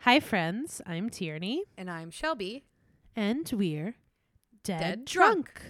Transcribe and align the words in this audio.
Hi, 0.00 0.18
friends. 0.20 0.80
I'm 0.86 1.10
Tierney, 1.10 1.64
And 1.76 1.90
I'm 1.90 2.10
Shelby. 2.10 2.64
and 3.14 3.48
we're 3.52 3.94
dead, 4.64 4.80
Dead 4.80 5.04
drunk. 5.04 5.46
drunk. 5.54 5.62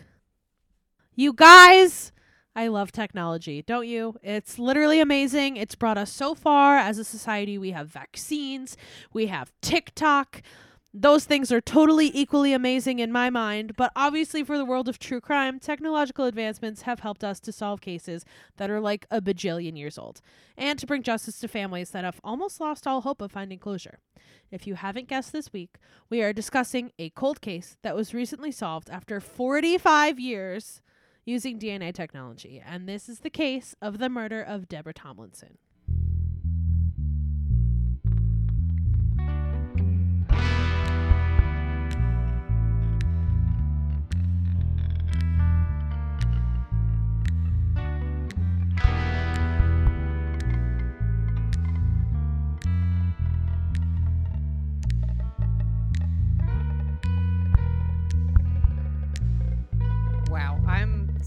You 1.17 1.33
guys, 1.33 2.13
I 2.55 2.69
love 2.69 2.93
technology, 2.93 3.63
don't 3.63 3.87
you? 3.89 4.17
It's 4.23 4.59
literally 4.59 5.01
amazing. 5.01 5.57
It's 5.57 5.75
brought 5.75 5.99
us 5.99 6.13
so 6.13 6.35
far 6.35 6.79
as 6.79 6.99
a 6.99 7.05
society. 7.05 7.59
We 7.59 7.73
have 7.73 7.89
vaccines, 7.89 8.77
we 9.13 9.27
have 9.27 9.53
TikTok. 9.61 10.43
Those 10.93 11.25
things 11.25 11.53
are 11.53 11.61
totally 11.61 12.11
equally 12.13 12.53
amazing 12.53 12.99
in 12.99 13.13
my 13.13 13.31
mind, 13.31 13.77
but 13.77 13.93
obviously, 13.95 14.43
for 14.43 14.59
the 14.59 14.65
world 14.65 14.89
of 14.89 14.99
true 14.99 15.21
crime, 15.21 15.61
technological 15.61 16.25
advancements 16.25 16.83
have 16.83 16.99
helped 16.99 17.23
us 17.23 17.39
to 17.41 17.53
solve 17.53 17.81
cases 17.81 18.25
that 18.57 18.71
are 18.71 18.81
like 18.81 19.07
a 19.09 19.21
bajillion 19.21 19.79
years 19.79 19.97
old 19.97 20.21
and 20.59 20.81
to 20.81 20.87
bring 20.87 21.05
justice 21.05 21.39
to 21.39 21.47
families 21.47 21.91
that 21.91 22.03
have 22.03 22.21
almost 22.25 22.61
lost 22.61 22.89
all 22.89 23.03
hope 23.03 23.21
of 23.21 23.31
finding 23.31 23.61
closure. 23.61 24.01
If 24.51 24.67
you 24.67 24.75
haven't 24.75 25.07
guessed 25.07 25.33
this 25.33 25.53
week, 25.53 25.77
we 26.09 26.23
are 26.23 26.33
discussing 26.33 26.91
a 26.99 27.11
cold 27.11 27.41
case 27.41 27.77
that 27.83 27.95
was 27.95 28.13
recently 28.13 28.51
solved 28.51 28.91
after 28.91 29.21
45 29.21 30.19
years 30.19 30.83
using 31.25 31.61
DNA 31.61 31.95
technology, 31.95 32.61
and 32.67 32.89
this 32.89 33.09
is 33.09 33.21
the 33.21 33.31
case 33.31 33.77
of 33.81 33.99
the 33.99 34.09
murder 34.09 34.43
of 34.43 34.69
Deborah 34.69 34.93
Tomlinson. 34.93 35.59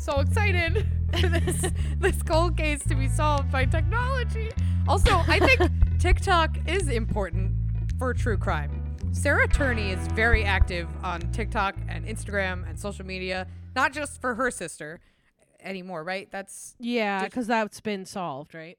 So 0.04 0.20
excited 0.20 0.86
for 1.18 1.30
this 1.30 1.72
this 2.00 2.22
cold 2.24 2.58
case 2.58 2.84
to 2.84 2.94
be 2.94 3.08
solved 3.08 3.50
by 3.50 3.64
technology. 3.64 4.52
Also, 4.86 5.12
I 5.28 5.40
think 5.40 5.72
TikTok 6.00 6.58
is 6.68 6.90
important 6.90 7.54
for 7.98 8.14
true 8.14 8.38
crime. 8.38 8.98
Sarah 9.14 9.48
Turney 9.48 9.92
is 9.92 10.08
very 10.10 10.44
active 10.44 10.90
on 11.04 11.22
TikTok 11.32 11.76
and 11.88 12.06
Instagram 12.06 12.68
and 12.68 12.78
social 12.78 13.06
media, 13.06 13.48
not 13.76 13.94
just 13.94 14.20
for 14.20 14.36
her 14.36 14.52
sister 14.52 15.00
anymore, 15.62 16.04
right? 16.04 16.30
That's 16.30 16.76
Yeah, 16.80 17.24
because 17.24 17.48
that's 17.48 17.80
been 17.80 18.06
solved, 18.06 18.54
right? 18.54 18.78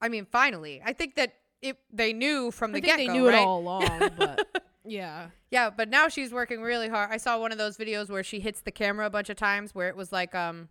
I 0.00 0.08
mean, 0.08 0.24
finally. 0.24 0.80
I 0.82 0.94
think 0.94 1.16
that 1.16 1.34
it 1.60 1.76
they 1.92 2.14
knew 2.14 2.50
from 2.50 2.72
the 2.72 2.80
think 2.80 2.86
get-go, 2.86 3.12
they 3.12 3.18
knew 3.18 3.28
right? 3.28 3.42
it 3.42 3.46
all 3.46 3.60
along, 3.60 4.10
but 4.16 4.64
yeah. 4.84 5.28
Yeah, 5.50 5.70
but 5.70 5.88
now 5.88 6.08
she's 6.08 6.32
working 6.32 6.60
really 6.62 6.88
hard. 6.88 7.10
I 7.10 7.16
saw 7.16 7.38
one 7.38 7.52
of 7.52 7.58
those 7.58 7.76
videos 7.76 8.10
where 8.10 8.22
she 8.22 8.40
hits 8.40 8.60
the 8.60 8.70
camera 8.70 9.06
a 9.06 9.10
bunch 9.10 9.30
of 9.30 9.36
times 9.36 9.74
where 9.74 9.88
it 9.88 9.96
was 9.96 10.12
like 10.12 10.34
um 10.34 10.68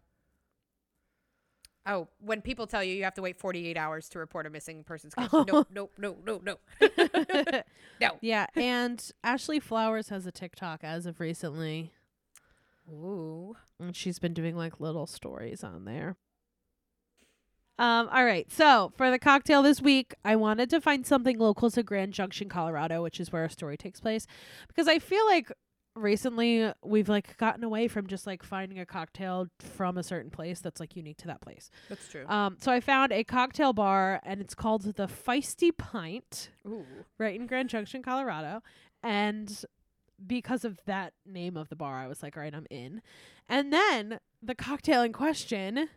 Oh, 1.86 2.08
when 2.19 2.41
people 2.41 2.66
tell 2.66 2.84
you 2.84 2.95
you 2.95 3.03
have 3.03 3.16
to 3.16 3.22
wait 3.22 3.38
48 3.38 3.75
hours 3.75 4.08
to 4.09 4.19
report 4.19 4.45
a 4.45 4.50
missing 4.50 4.84
person's 4.84 5.14
case. 5.14 5.28
no, 5.34 5.66
no, 5.69 5.89
no, 5.97 6.16
no, 6.25 6.41
no. 6.41 6.58
no. 8.00 8.11
yeah, 8.22 8.45
and 8.56 9.11
Ashley 9.23 9.59
Flowers 9.59 10.09
has 10.09 10.25
a 10.25 10.31
TikTok 10.31 10.84
as 10.84 11.06
of 11.06 11.19
recently, 11.19 11.91
Ooh. 12.89 13.58
and 13.80 13.95
she's 13.95 14.17
been 14.17 14.34
doing 14.34 14.56
like 14.56 14.80
little 14.80 15.08
stories 15.08 15.64
on 15.64 15.84
there. 15.84 16.16
Um, 17.84 18.08
all 18.14 18.23
right. 18.23 18.50
So 18.50 18.94
for 18.95 19.12
the 19.12 19.20
cocktail 19.20 19.62
this 19.62 19.81
week, 19.81 20.16
I 20.23 20.38
wanted 20.38 20.70
to 20.70 20.80
find 20.80 21.06
something 21.06 21.38
local 21.38 21.70
to 21.72 21.84
Grand 21.84 22.14
Junction, 22.14 22.48
Colorado, 22.48 23.03
which 23.03 23.20
is 23.20 23.30
where 23.34 23.42
our 23.42 23.50
story 23.50 23.75
takes 23.75 24.00
place, 24.00 24.25
because 24.70 24.88
I 24.88 25.00
feel 25.00 25.25
like 25.25 25.52
recently 25.94 26.72
we've 26.81 27.09
like 27.09 27.36
gotten 27.36 27.62
away 27.62 27.90
from 27.90 28.08
just 28.08 28.25
like 28.25 28.42
finding 28.42 28.80
a 28.80 28.86
cocktail 28.86 29.48
from 29.59 29.98
a 29.98 30.03
certain 30.03 30.31
place 30.31 30.62
that's 30.62 30.80
like 30.80 30.96
unique 30.96 31.18
to 31.18 31.28
that 31.28 31.41
place. 31.41 31.69
That's 31.90 32.07
true. 32.07 32.25
Um, 32.28 32.56
so 32.57 32.72
I 32.72 32.80
found 32.80 33.12
a 33.12 33.25
cocktail 33.25 33.74
bar, 33.74 34.22
and 34.24 34.40
it's 34.40 34.56
called 34.56 34.84
the 34.84 35.07
Feisty 35.07 35.78
Pint, 35.78 36.52
Ooh. 36.66 36.86
right 37.18 37.36
in 37.36 37.47
Grand 37.47 37.68
Junction, 37.68 38.02
Colorado, 38.02 38.63
and 39.03 39.66
because 40.25 40.63
of 40.63 40.80
that 40.86 41.12
name 41.25 41.57
of 41.57 41.68
the 41.68 41.75
bar, 41.75 41.97
I 41.97 42.07
was 42.07 42.24
like, 42.24 42.38
all 42.38 42.44
right, 42.44 42.56
I'm 42.56 42.68
in. 42.69 43.02
And 43.50 43.74
then 43.74 44.19
the 44.41 44.56
cocktail 44.56 45.02
in 45.02 45.12
question 45.12 45.90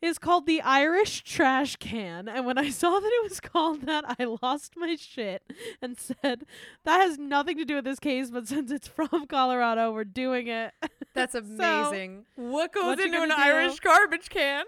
is 0.00 0.18
called 0.18 0.46
the 0.46 0.60
Irish 0.62 1.22
Trash 1.24 1.76
Can. 1.76 2.28
And 2.28 2.46
when 2.46 2.56
I 2.58 2.70
saw 2.70 2.98
that 3.00 3.10
it 3.12 3.22
was 3.28 3.40
called 3.40 3.82
that, 3.82 4.04
I 4.18 4.24
lost 4.42 4.74
my 4.76 4.96
shit 4.96 5.42
and 5.82 5.96
said, 5.98 6.44
that 6.84 6.98
has 7.00 7.18
nothing 7.18 7.56
to 7.58 7.64
do 7.64 7.74
with 7.76 7.84
this 7.84 7.98
case, 7.98 8.30
but 8.30 8.46
since 8.48 8.70
it's 8.70 8.86
from 8.88 9.26
Colorado, 9.28 9.92
we're 9.92 10.04
doing 10.04 10.46
it. 10.46 10.72
That's 11.14 11.32
So, 11.32 11.40
amazing. 11.40 12.26
what 12.36 12.72
goes 12.72 12.84
what 12.84 13.00
into 13.00 13.20
an 13.22 13.28
do? 13.30 13.34
Irish 13.36 13.80
garbage 13.80 14.28
can? 14.28 14.64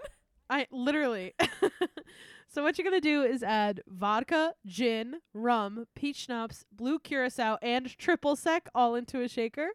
I 0.49 0.67
literally. 0.71 1.33
so 2.49 2.61
what 2.61 2.77
you're 2.77 2.83
gonna 2.83 2.99
do 2.99 3.21
is 3.23 3.41
add 3.41 3.81
vodka, 3.87 4.53
gin, 4.65 5.21
rum, 5.33 5.85
peach 5.95 6.17
schnapps, 6.17 6.65
blue 6.73 6.99
curacao, 6.99 7.57
and 7.61 7.97
triple 7.97 8.35
sec 8.35 8.67
all 8.75 8.95
into 8.95 9.21
a 9.21 9.29
shaker. 9.29 9.69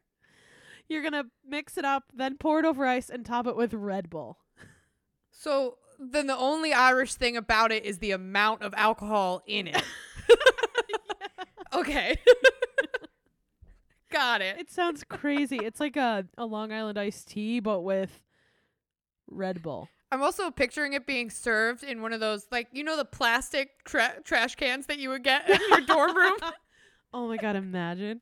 You're 0.88 1.02
gonna 1.02 1.24
mix 1.48 1.78
it 1.78 1.86
up, 1.86 2.04
then 2.14 2.36
pour 2.36 2.58
it 2.58 2.66
over 2.66 2.86
ice 2.86 3.08
and 3.08 3.24
top 3.24 3.46
it 3.46 3.56
with 3.56 3.72
Red 3.72 4.10
Bull. 4.10 4.38
So 5.38 5.76
then 5.98 6.26
the 6.26 6.36
only 6.36 6.72
Irish 6.72 7.14
thing 7.14 7.36
about 7.36 7.72
it 7.72 7.84
is 7.84 7.98
the 7.98 8.12
amount 8.12 8.62
of 8.62 8.74
alcohol 8.76 9.42
in 9.46 9.66
it. 9.66 9.82
okay. 11.74 12.16
Got 14.10 14.40
it. 14.40 14.58
It 14.58 14.70
sounds 14.70 15.04
crazy. 15.04 15.56
it's 15.56 15.80
like 15.80 15.96
a, 15.96 16.26
a 16.38 16.46
Long 16.46 16.72
Island 16.72 16.98
iced 16.98 17.28
tea, 17.28 17.60
but 17.60 17.80
with 17.80 18.22
Red 19.28 19.62
Bull. 19.62 19.88
I'm 20.12 20.22
also 20.22 20.50
picturing 20.50 20.92
it 20.92 21.06
being 21.06 21.30
served 21.30 21.82
in 21.82 22.00
one 22.00 22.12
of 22.12 22.20
those, 22.20 22.46
like, 22.50 22.68
you 22.72 22.84
know, 22.84 22.96
the 22.96 23.04
plastic 23.04 23.84
tra- 23.84 24.20
trash 24.24 24.54
cans 24.54 24.86
that 24.86 24.98
you 24.98 25.08
would 25.10 25.24
get 25.24 25.48
in 25.50 25.60
your 25.68 25.80
dorm 25.82 26.16
room? 26.16 26.38
Oh 27.14 27.28
my 27.28 27.36
god, 27.38 27.56
imagine. 27.56 28.20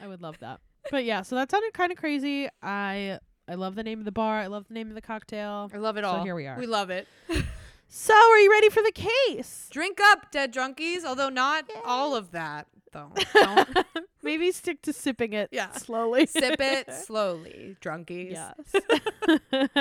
I 0.00 0.08
would 0.08 0.20
love 0.20 0.36
that. 0.40 0.58
But 0.90 1.04
yeah, 1.04 1.22
so 1.22 1.36
that 1.36 1.52
sounded 1.52 1.72
kind 1.72 1.92
of 1.92 1.98
crazy. 1.98 2.48
I 2.60 3.20
I 3.48 3.54
love 3.54 3.74
the 3.74 3.82
name 3.82 3.98
of 3.98 4.04
the 4.04 4.12
bar. 4.12 4.38
I 4.38 4.46
love 4.46 4.66
the 4.68 4.74
name 4.74 4.88
of 4.88 4.94
the 4.94 5.00
cocktail. 5.00 5.70
I 5.72 5.78
love 5.78 5.96
it 5.96 6.04
all. 6.04 6.18
So 6.18 6.24
here 6.24 6.34
we 6.34 6.46
are. 6.46 6.58
We 6.58 6.66
love 6.66 6.90
it. 6.90 7.06
So, 7.90 8.12
are 8.12 8.38
you 8.38 8.50
ready 8.52 8.68
for 8.68 8.82
the 8.82 8.92
case? 8.92 9.66
Drink 9.70 9.98
up, 9.98 10.30
dead 10.30 10.52
drunkies, 10.52 11.06
although 11.06 11.30
not 11.30 11.64
all 11.86 12.14
of 12.14 12.32
that, 12.32 12.66
though. 12.92 13.10
Don't 13.34 13.78
Maybe 14.22 14.52
stick 14.52 14.82
to 14.82 14.92
sipping 14.92 15.32
it 15.32 15.48
Yeah. 15.52 15.72
slowly. 15.72 16.26
sip 16.26 16.60
it 16.60 16.92
slowly, 17.06 17.76
drunkies. 17.80 18.32
Yes. 18.32 19.78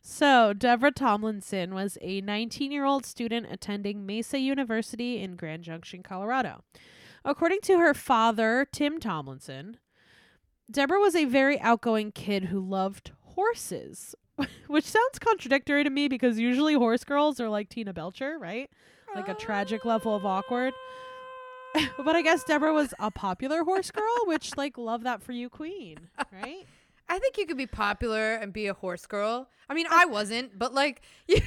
so, 0.00 0.52
Deborah 0.52 0.92
Tomlinson 0.92 1.74
was 1.74 1.98
a 2.00 2.20
19 2.20 2.70
year 2.70 2.84
old 2.84 3.04
student 3.04 3.46
attending 3.50 4.06
Mesa 4.06 4.38
University 4.38 5.20
in 5.20 5.34
Grand 5.34 5.64
Junction, 5.64 6.04
Colorado. 6.04 6.62
According 7.24 7.62
to 7.62 7.78
her 7.78 7.94
father, 7.94 8.64
Tim 8.70 9.00
Tomlinson, 9.00 9.76
Deborah 10.70 11.00
was 11.00 11.14
a 11.14 11.24
very 11.24 11.60
outgoing 11.60 12.12
kid 12.12 12.44
who 12.44 12.60
loved 12.60 13.12
horses, 13.20 14.14
which 14.66 14.84
sounds 14.84 15.18
contradictory 15.18 15.84
to 15.84 15.90
me 15.90 16.08
because 16.08 16.38
usually 16.38 16.74
horse 16.74 17.04
girls 17.04 17.40
are 17.40 17.48
like 17.48 17.68
Tina 17.68 17.92
Belcher, 17.92 18.38
right? 18.38 18.70
Like 19.14 19.28
a 19.28 19.34
tragic 19.34 19.84
level 19.84 20.16
of 20.16 20.24
awkward. 20.24 20.72
but 22.04 22.16
I 22.16 22.22
guess 22.22 22.44
Deborah 22.44 22.72
was 22.72 22.94
a 22.98 23.10
popular 23.10 23.62
horse 23.64 23.90
girl, 23.90 24.26
which, 24.26 24.56
like, 24.56 24.78
love 24.78 25.04
that 25.04 25.22
for 25.22 25.32
you, 25.32 25.48
queen, 25.48 25.98
right? 26.32 26.66
I 27.08 27.18
think 27.18 27.36
you 27.36 27.46
could 27.46 27.58
be 27.58 27.66
popular 27.66 28.34
and 28.34 28.52
be 28.52 28.68
a 28.68 28.74
horse 28.74 29.04
girl. 29.06 29.48
I 29.68 29.74
mean, 29.74 29.86
I 29.90 30.06
wasn't, 30.06 30.58
but 30.58 30.72
like 30.72 31.02
you, 31.28 31.40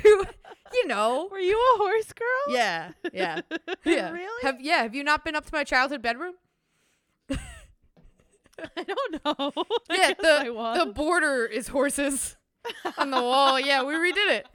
you 0.73 0.87
know. 0.87 1.27
Were 1.31 1.39
you 1.39 1.57
a 1.57 1.77
horse 1.77 2.13
girl? 2.13 2.55
Yeah, 2.55 2.91
yeah, 3.13 3.41
yeah. 3.83 4.11
really? 4.11 4.43
Have 4.43 4.61
yeah? 4.61 4.83
Have 4.83 4.93
you 4.93 5.03
not 5.03 5.25
been 5.25 5.35
up 5.35 5.45
to 5.45 5.53
my 5.53 5.63
childhood 5.63 6.01
bedroom? 6.03 6.35
I 8.77 8.83
don't 8.83 9.25
know. 9.25 9.51
Yeah, 9.91 10.13
the 10.19 10.37
I 10.45 10.49
was. 10.49 10.79
the 10.79 10.85
border 10.93 11.45
is 11.45 11.67
horses 11.67 12.37
on 12.97 13.11
the 13.11 13.21
wall. 13.21 13.59
Yeah, 13.65 13.83
we 13.83 13.93
redid 13.93 14.29
it. 14.37 14.47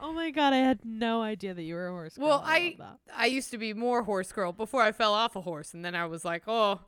oh 0.00 0.12
my 0.12 0.30
god, 0.30 0.52
I 0.52 0.58
had 0.58 0.80
no 0.84 1.22
idea 1.22 1.54
that 1.54 1.62
you 1.62 1.74
were 1.74 1.88
a 1.88 1.92
horse 1.92 2.16
girl. 2.16 2.28
Well, 2.28 2.42
I, 2.44 2.76
I 2.80 3.24
I 3.24 3.26
used 3.26 3.50
to 3.52 3.58
be 3.58 3.72
more 3.74 4.02
horse 4.02 4.32
girl 4.32 4.52
before 4.52 4.82
I 4.82 4.92
fell 4.92 5.14
off 5.14 5.36
a 5.36 5.40
horse, 5.40 5.74
and 5.74 5.84
then 5.84 5.94
I 5.94 6.06
was 6.06 6.24
like, 6.24 6.44
oh, 6.46 6.80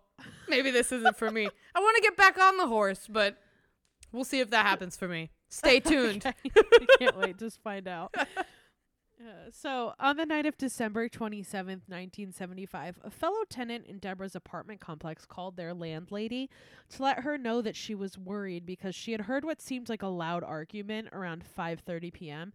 maybe 0.48 0.70
this 0.70 0.92
isn't 0.92 1.16
for 1.16 1.30
me. 1.30 1.48
I 1.74 1.80
want 1.80 1.96
to 1.96 2.02
get 2.02 2.16
back 2.16 2.38
on 2.38 2.56
the 2.56 2.66
horse, 2.66 3.06
but 3.08 3.36
we'll 4.12 4.24
see 4.24 4.40
if 4.40 4.50
that 4.50 4.66
happens 4.66 4.96
for 4.96 5.08
me. 5.08 5.30
Stay 5.48 5.80
tuned. 5.80 6.24
Okay. 6.26 6.34
I 6.56 6.86
can't 6.98 7.16
wait 7.18 7.38
to 7.38 7.50
find 7.50 7.86
out. 7.86 8.14
Uh, 9.22 9.50
so, 9.52 9.94
on 10.00 10.16
the 10.16 10.26
night 10.26 10.46
of 10.46 10.58
December 10.58 11.08
27th, 11.08 11.86
1975, 11.86 12.98
a 13.04 13.10
fellow 13.10 13.44
tenant 13.48 13.86
in 13.86 13.98
Deborah's 13.98 14.34
apartment 14.34 14.80
complex 14.80 15.24
called 15.24 15.56
their 15.56 15.72
landlady 15.72 16.50
to 16.90 17.02
let 17.02 17.20
her 17.20 17.38
know 17.38 17.62
that 17.62 17.76
she 17.76 17.94
was 17.94 18.18
worried 18.18 18.66
because 18.66 18.94
she 18.94 19.12
had 19.12 19.22
heard 19.22 19.44
what 19.44 19.62
seemed 19.62 19.88
like 19.88 20.02
a 20.02 20.08
loud 20.08 20.42
argument 20.42 21.08
around 21.12 21.44
5:30 21.44 22.12
p.m. 22.12 22.52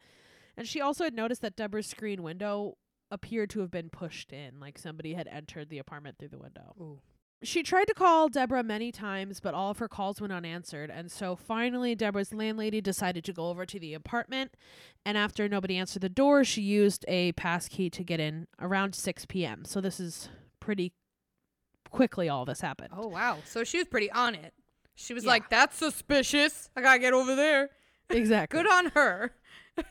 And 0.57 0.67
she 0.67 0.81
also 0.81 1.03
had 1.03 1.13
noticed 1.13 1.41
that 1.41 1.55
Deborah's 1.55 1.87
screen 1.87 2.21
window 2.21 2.77
appeared 3.11 3.49
to 3.51 3.61
have 3.61 3.71
been 3.71 3.89
pushed 3.89 4.33
in, 4.33 4.59
like 4.59 4.77
somebody 4.77 5.13
had 5.13 5.27
entered 5.27 5.69
the 5.69 5.79
apartment 5.79 6.17
through 6.17 6.29
the 6.29 6.39
window. 6.39 6.75
Ooh. 6.81 6.99
She 7.43 7.61
tried 7.61 7.85
to 7.85 7.93
call 7.93 8.29
Deborah 8.29 8.63
many 8.63 8.91
times, 8.91 9.39
but 9.39 9.53
all 9.53 9.69
of 9.69 9.77
her 9.77 9.87
calls 9.87 10.19
went 10.19 10.33
unanswered. 10.33 10.89
And 10.89 11.11
so 11.11 11.35
finally, 11.35 11.93
Deborah's 11.93 12.33
landlady 12.33 12.81
decided 12.81 13.23
to 13.25 13.33
go 13.33 13.49
over 13.49 13.63
to 13.65 13.79
the 13.79 13.93
apartment. 13.93 14.55
And 15.05 15.17
after 15.17 15.47
nobody 15.47 15.77
answered 15.77 16.01
the 16.01 16.09
door, 16.09 16.43
she 16.43 16.61
used 16.63 17.05
a 17.07 17.33
pass 17.33 17.67
key 17.69 17.91
to 17.91 18.03
get 18.03 18.19
in 18.19 18.47
around 18.59 18.95
6 18.95 19.25
p.m. 19.27 19.65
So 19.65 19.79
this 19.81 19.99
is 19.99 20.29
pretty 20.59 20.93
quickly 21.91 22.27
all 22.27 22.43
this 22.43 22.61
happened. 22.61 22.89
Oh 22.97 23.07
wow. 23.07 23.37
So 23.45 23.63
she 23.63 23.77
was 23.77 23.87
pretty 23.87 24.09
on 24.11 24.33
it. 24.33 24.53
She 24.95 25.13
was 25.13 25.23
Yeah. 25.23 25.29
like, 25.29 25.49
"That's 25.51 25.77
suspicious. 25.77 26.69
I 26.75 26.81
gotta 26.81 26.99
get 26.99 27.13
over 27.13 27.35
there." 27.35 27.69
Exactly. 28.09 28.61
Good 28.63 28.71
on 28.71 28.85
her. 28.95 29.35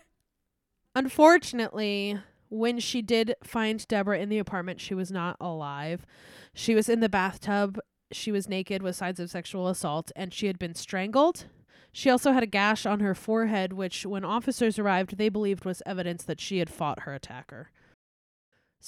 Unfortunately, 0.94 2.18
when 2.48 2.78
she 2.78 3.02
did 3.02 3.34
find 3.42 3.86
Deborah 3.88 4.18
in 4.18 4.28
the 4.28 4.38
apartment, 4.38 4.80
she 4.80 4.94
was 4.94 5.10
not 5.10 5.36
alive. 5.40 6.06
She 6.54 6.74
was 6.74 6.88
in 6.88 7.00
the 7.00 7.08
bathtub. 7.08 7.78
She 8.12 8.30
was 8.30 8.48
naked 8.48 8.82
with 8.82 8.96
signs 8.96 9.18
of 9.18 9.30
sexual 9.30 9.68
assault, 9.68 10.12
and 10.14 10.32
she 10.32 10.46
had 10.46 10.58
been 10.58 10.74
strangled. 10.74 11.46
She 11.92 12.10
also 12.10 12.32
had 12.32 12.42
a 12.42 12.46
gash 12.46 12.84
on 12.84 13.00
her 13.00 13.14
forehead, 13.14 13.72
which, 13.72 14.04
when 14.04 14.24
officers 14.24 14.78
arrived, 14.78 15.16
they 15.16 15.28
believed 15.28 15.64
was 15.64 15.82
evidence 15.86 16.22
that 16.24 16.40
she 16.40 16.58
had 16.58 16.70
fought 16.70 17.00
her 17.00 17.14
attacker. 17.14 17.70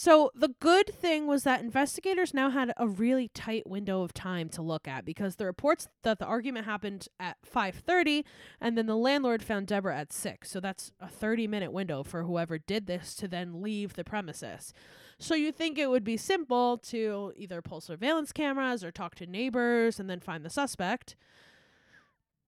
So 0.00 0.30
the 0.32 0.54
good 0.60 0.94
thing 0.94 1.26
was 1.26 1.42
that 1.42 1.60
investigators 1.60 2.32
now 2.32 2.50
had 2.50 2.72
a 2.76 2.86
really 2.86 3.26
tight 3.34 3.66
window 3.66 4.02
of 4.02 4.14
time 4.14 4.48
to 4.50 4.62
look 4.62 4.86
at 4.86 5.04
because 5.04 5.34
the 5.34 5.44
reports 5.44 5.88
that 6.04 6.20
the 6.20 6.24
argument 6.24 6.66
happened 6.66 7.08
at 7.18 7.36
5:30 7.44 8.24
and 8.60 8.78
then 8.78 8.86
the 8.86 8.94
landlord 8.94 9.42
found 9.42 9.66
Deborah 9.66 9.98
at 9.98 10.12
6. 10.12 10.48
So 10.48 10.60
that's 10.60 10.92
a 11.00 11.08
30-minute 11.08 11.72
window 11.72 12.04
for 12.04 12.22
whoever 12.22 12.58
did 12.58 12.86
this 12.86 13.16
to 13.16 13.26
then 13.26 13.60
leave 13.60 13.94
the 13.94 14.04
premises. 14.04 14.72
So 15.18 15.34
you 15.34 15.50
think 15.50 15.78
it 15.78 15.90
would 15.90 16.04
be 16.04 16.16
simple 16.16 16.78
to 16.78 17.32
either 17.34 17.60
pull 17.60 17.80
surveillance 17.80 18.30
cameras 18.30 18.84
or 18.84 18.92
talk 18.92 19.16
to 19.16 19.26
neighbors 19.26 19.98
and 19.98 20.08
then 20.08 20.20
find 20.20 20.44
the 20.44 20.48
suspect. 20.48 21.16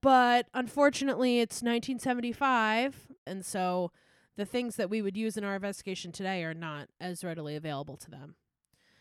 But 0.01 0.47
unfortunately, 0.55 1.41
it's 1.41 1.63
1975 1.63 3.09
and 3.27 3.45
so 3.45 3.91
the 4.37 4.45
things 4.45 4.77
that 4.77 4.89
we 4.91 5.03
would 5.03 5.17
use 5.17 5.37
in 5.37 5.45
our 5.45 5.55
investigation 5.55 6.13
today 6.13 6.43
are 6.45 6.55
not 6.55 6.89
as 7.01 7.23
readily 7.25 7.57
available 7.57 7.97
to 7.99 8.11
them, 8.11 8.35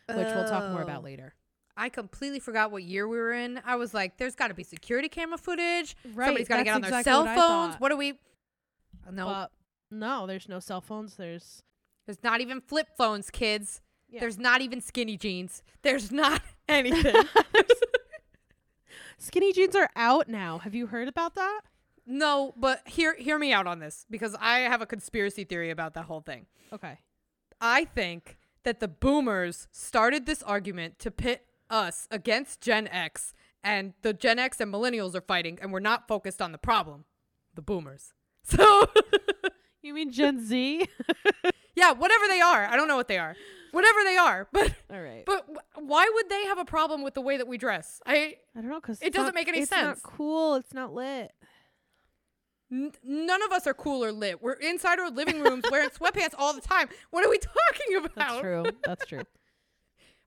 which 0.08 0.16
we'll 0.16 0.48
talk 0.48 0.70
more 0.72 0.82
about 0.82 1.00
Oh. 1.00 1.04
later. 1.04 1.34
I 1.76 1.88
completely 1.88 2.40
forgot 2.40 2.70
what 2.72 2.82
year 2.82 3.08
we 3.08 3.16
were 3.16 3.32
in. 3.32 3.60
I 3.64 3.76
was 3.76 3.94
like, 3.94 4.18
"There's 4.18 4.34
got 4.34 4.48
to 4.48 4.54
be 4.54 4.64
security 4.64 5.08
camera 5.08 5.38
footage. 5.38 5.96
Right, 6.12 6.26
Somebody's 6.26 6.48
got 6.48 6.58
to 6.58 6.64
get 6.64 6.74
on 6.74 6.80
their 6.82 6.90
exactly 6.90 7.10
cell 7.10 7.24
what 7.24 7.36
phones. 7.38 7.74
What 7.76 7.92
are 7.92 7.96
we? 7.96 8.10
Uh, 9.06 9.12
no, 9.12 9.24
But 9.26 9.52
no, 9.90 10.26
there's 10.26 10.48
no 10.48 10.58
cell 10.60 10.80
phones. 10.82 11.14
There's 11.16 11.62
there's 12.06 12.22
not 12.22 12.40
even 12.42 12.60
flip 12.60 12.88
phones, 12.98 13.30
kids. 13.30 13.80
Yeah. 14.10 14.20
There's 14.20 14.38
not 14.38 14.60
even 14.60 14.80
skinny 14.80 15.16
jeans. 15.16 15.62
There's 15.82 16.10
not 16.12 16.42
anything. 16.68 17.14
skinny 19.18 19.52
jeans 19.52 19.74
are 19.76 19.88
out 19.96 20.28
now. 20.28 20.58
Have 20.58 20.74
you 20.74 20.86
heard 20.88 21.08
about 21.08 21.34
that? 21.36 21.60
No, 22.10 22.52
but 22.56 22.86
hear 22.86 23.14
hear 23.14 23.38
me 23.38 23.52
out 23.52 23.66
on 23.66 23.78
this 23.78 24.04
because 24.10 24.36
I 24.40 24.60
have 24.60 24.82
a 24.82 24.86
conspiracy 24.86 25.44
theory 25.44 25.70
about 25.70 25.94
that 25.94 26.04
whole 26.04 26.20
thing. 26.20 26.46
Okay. 26.72 26.98
I 27.60 27.84
think 27.84 28.38
that 28.64 28.80
the 28.80 28.88
boomers 28.88 29.68
started 29.70 30.26
this 30.26 30.42
argument 30.42 30.98
to 31.00 31.10
pit 31.10 31.46
us 31.68 32.08
against 32.10 32.60
Gen 32.60 32.88
X, 32.88 33.32
and 33.62 33.94
the 34.02 34.12
Gen 34.12 34.38
X 34.38 34.60
and 34.60 34.72
millennials 34.72 35.14
are 35.14 35.20
fighting, 35.20 35.58
and 35.62 35.72
we're 35.72 35.80
not 35.80 36.08
focused 36.08 36.42
on 36.42 36.52
the 36.52 36.58
problem, 36.58 37.04
the 37.54 37.62
boomers. 37.62 38.12
So, 38.42 38.86
You 39.82 39.94
mean 39.94 40.10
Gen 40.10 40.44
Z? 40.44 40.86
yeah, 41.74 41.92
whatever 41.92 42.26
they 42.28 42.40
are, 42.40 42.64
I 42.64 42.76
don't 42.76 42.88
know 42.88 42.96
what 42.96 43.08
they 43.08 43.18
are, 43.18 43.36
whatever 43.72 43.98
they 44.04 44.16
are, 44.16 44.48
but 44.52 44.74
All 44.90 45.00
right. 45.00 45.24
but 45.26 45.46
why 45.76 46.10
would 46.14 46.28
they 46.28 46.44
have 46.46 46.58
a 46.58 46.64
problem 46.64 47.02
with 47.02 47.14
the 47.14 47.20
way 47.20 47.36
that 47.36 47.46
we 47.46 47.56
dress? 47.58 48.00
I 48.06 48.36
I 48.56 48.60
don't 48.60 48.68
know 48.68 48.80
because 48.80 49.00
It 49.02 49.12
doesn't 49.12 49.34
make 49.34 49.48
any 49.48 49.60
it's 49.60 49.70
sense. 49.70 49.98
It's 49.98 50.04
not 50.04 50.12
cool. 50.16 50.54
It's 50.56 50.74
not 50.74 50.92
lit. 50.94 51.32
N- 52.72 52.92
none 53.02 53.42
of 53.42 53.52
us 53.52 53.66
are 53.66 53.74
cool 53.74 54.04
or 54.04 54.12
lit. 54.12 54.42
We're 54.42 54.52
inside 54.54 54.98
our 54.98 55.10
living 55.10 55.40
rooms 55.40 55.64
wearing 55.70 55.90
sweatpants 55.98 56.34
all 56.38 56.52
the 56.52 56.60
time. 56.60 56.88
What 57.10 57.24
are 57.24 57.30
we 57.30 57.38
talking 57.38 57.96
about? 57.96 58.14
That's 58.14 58.40
true. 58.40 58.64
That's 58.84 59.06
true. 59.06 59.22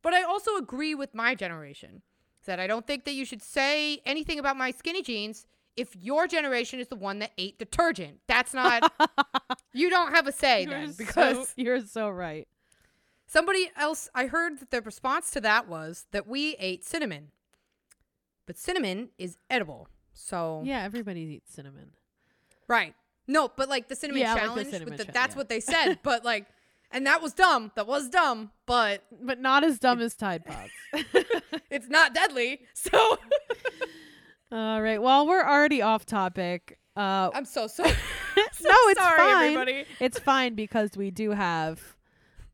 But 0.01 0.13
I 0.13 0.24
also 0.24 0.57
agree 0.57 0.95
with 0.95 1.13
my 1.16 1.34
generation 1.34 2.01
that 2.45 2.60
I 2.60 2.68
don't 2.68 2.86
think 2.86 3.06
that 3.06 3.13
you 3.13 3.24
should 3.24 3.42
say 3.42 4.01
anything 4.06 4.38
about 4.38 4.57
my 4.57 4.72
skinny 4.72 5.01
jeans 5.01 5.45
if 5.78 5.95
your 5.95 6.28
generation 6.28 6.81
is 6.81 6.90
the 6.90 6.98
one 6.98 7.19
that 7.19 7.31
ate 7.38 7.57
detergent. 7.57 8.19
That's 8.28 8.54
not. 8.54 8.92
you 9.74 9.89
don't 9.89 10.12
have 10.13 10.28
a 10.28 10.34
say 10.34 10.63
You're 10.63 10.72
then 10.72 10.92
so- 10.92 10.98
because 10.98 11.54
you're 11.56 11.80
so 11.86 12.10
right. 12.10 12.50
somebody 13.28 13.72
else. 13.78 14.10
I 14.13 14.25
heard 14.28 14.60
that 14.60 14.72
the 14.72 14.81
response 14.81 15.31
to 15.31 15.39
that 15.42 15.69
was 15.69 16.06
that 16.12 16.28
we 16.28 16.57
ate 16.60 16.84
cinnamon, 16.84 17.30
but 18.46 18.57
cinnamon 18.57 19.07
is 19.18 19.38
edible. 19.50 19.88
So 20.12 20.63
Yeah, 20.66 20.84
everybody 20.84 21.22
eats 21.22 21.54
cinnamon. 21.54 21.92
Right, 22.68 22.94
no, 23.27 23.50
but 23.56 23.69
like 23.69 23.88
the 23.89 23.95
cinnamon 23.95 24.21
Yeah, 24.21 24.33
like 24.33 24.42
the 24.42 24.48
challenge. 24.48 24.65
with 24.65 24.74
cinnamon 24.74 24.98
the- 24.98 25.06
cha- 25.06 25.12
that's 25.13 25.33
yeah. 25.33 25.38
what 25.38 25.50
they 25.50 25.60
said. 25.60 26.00
but 26.04 26.24
like, 26.25 26.45
and 26.92 27.06
that 27.07 27.21
was 27.21 27.33
dumb. 27.33 27.71
That 27.75 27.88
was 27.88 28.10
dumb. 28.10 28.51
But 28.65 29.04
But 29.21 29.39
not 29.39 29.63
as 29.63 29.80
dumb 29.80 30.00
as 30.01 30.15
Tide 30.15 30.45
Pods. 30.45 30.71
it's 31.71 31.88
not 31.89 32.13
deadly. 32.13 32.62
So 32.74 33.18
All 34.51 34.81
right. 34.81 35.01
Well, 35.01 35.25
we're 35.27 35.44
already 35.44 35.81
off 35.81 36.06
topic. 36.06 36.77
Uh, 36.95 37.31
I'm 37.33 37.45
so 37.45 37.65
sorry. 37.68 37.89
So 38.51 38.69
no, 38.69 38.75
it's 38.89 39.00
sorry, 39.00 39.18
fine. 39.18 39.44
everybody. 39.45 39.86
It's 40.00 40.19
fine 40.19 40.54
because 40.54 40.95
we 40.95 41.10
do 41.10 41.31
have 41.31 41.95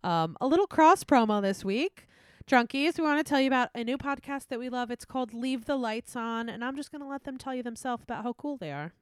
um, 0.03 0.37
a 0.39 0.47
little 0.47 0.67
cross 0.67 1.03
promo 1.03 1.41
this 1.41 1.65
week. 1.65 2.07
Drunkies, 2.49 2.97
we 2.97 3.03
want 3.03 3.19
to 3.19 3.29
tell 3.29 3.39
you 3.41 3.47
about 3.47 3.69
a 3.75 3.83
new 3.83 3.97
podcast 3.97 4.47
that 4.47 4.59
we 4.59 4.69
love. 4.69 4.91
It's 4.91 5.03
called 5.05 5.33
Leave 5.33 5.65
the 5.65 5.75
Lights 5.75 6.15
On, 6.15 6.47
and 6.49 6.63
I'm 6.63 6.75
just 6.77 6.89
going 6.91 7.01
to 7.01 7.07
let 7.07 7.25
them 7.25 7.37
tell 7.37 7.53
you 7.53 7.61
themselves 7.63 8.03
about 8.03 8.23
how 8.23 8.33
cool 8.33 8.55
they 8.57 8.71
are. 8.71 8.93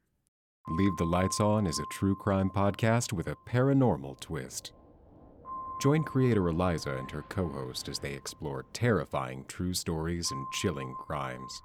Leave 0.70 0.98
the 0.98 1.06
Lights 1.06 1.40
On 1.40 1.66
is 1.66 1.80
a 1.80 1.86
true 1.86 2.14
crime 2.14 2.50
podcast 2.50 3.14
with 3.14 3.28
a 3.28 3.38
paranormal 3.48 4.20
twist. 4.20 4.74
Join 5.82 6.04
creator 6.04 6.50
Eliza 6.50 6.98
and 6.98 7.10
her 7.10 7.22
co 7.30 7.48
host 7.48 7.88
as 7.88 8.00
they 8.00 8.12
explore 8.12 8.66
terrifying 8.74 9.46
true 9.48 9.74
stories 9.74 10.30
and 10.30 10.46
chilling 10.52 10.94
crimes. 10.96 11.64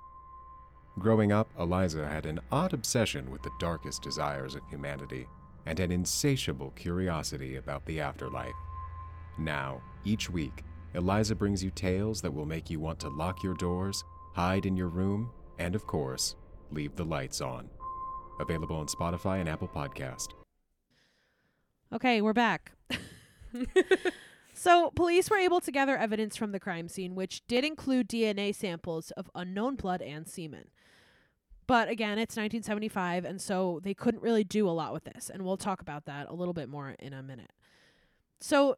Growing 1.00 1.32
up, 1.32 1.50
Eliza 1.58 2.06
had 2.06 2.26
an 2.26 2.38
odd 2.52 2.74
obsession 2.74 3.28
with 3.28 3.42
the 3.42 3.50
darkest 3.58 4.02
desires 4.02 4.54
of 4.54 4.62
humanity 4.70 5.26
and 5.66 5.80
an 5.80 5.90
insatiable 5.90 6.70
curiosity 6.70 7.56
about 7.56 7.84
the 7.86 8.00
afterlife. 8.00 8.54
Now, 9.36 9.82
each 10.04 10.30
week, 10.30 10.62
Eliza 10.94 11.34
brings 11.34 11.64
you 11.64 11.72
tales 11.72 12.22
that 12.22 12.32
will 12.32 12.46
make 12.46 12.70
you 12.70 12.78
want 12.78 13.00
to 13.00 13.08
lock 13.08 13.42
your 13.42 13.54
doors, 13.54 14.04
hide 14.32 14.64
in 14.64 14.76
your 14.76 14.90
room, 14.90 15.32
and 15.58 15.74
of 15.74 15.88
course, 15.88 16.36
leave 16.70 16.94
the 16.94 17.04
lights 17.04 17.40
on. 17.40 17.68
Available 18.40 18.76
on 18.76 18.86
Spotify 18.86 19.40
and 19.40 19.48
Apple 19.48 19.68
Podcast. 19.68 20.28
Okay, 21.92 22.22
we're 22.22 22.32
back. 22.32 22.72
so, 24.54 24.90
police 24.90 25.28
were 25.28 25.36
able 25.36 25.60
to 25.60 25.70
gather 25.70 25.96
evidence 25.96 26.36
from 26.36 26.52
the 26.52 26.60
crime 26.60 26.88
scene, 26.88 27.14
which 27.14 27.46
did 27.46 27.64
include 27.64 28.08
DNA 28.08 28.54
samples 28.54 29.10
of 29.12 29.30
unknown 29.34 29.76
blood 29.76 30.00
and 30.00 30.26
semen. 30.26 30.68
But 31.66 31.88
again, 31.88 32.18
it's 32.18 32.36
1975, 32.36 33.24
and 33.24 33.40
so 33.40 33.80
they 33.82 33.94
couldn't 33.94 34.22
really 34.22 34.44
do 34.44 34.68
a 34.68 34.72
lot 34.72 34.92
with 34.92 35.04
this. 35.04 35.30
And 35.30 35.42
we'll 35.42 35.56
talk 35.56 35.80
about 35.80 36.06
that 36.06 36.28
a 36.28 36.34
little 36.34 36.54
bit 36.54 36.68
more 36.68 36.96
in 36.98 37.12
a 37.12 37.22
minute. 37.22 37.52
So, 38.40 38.76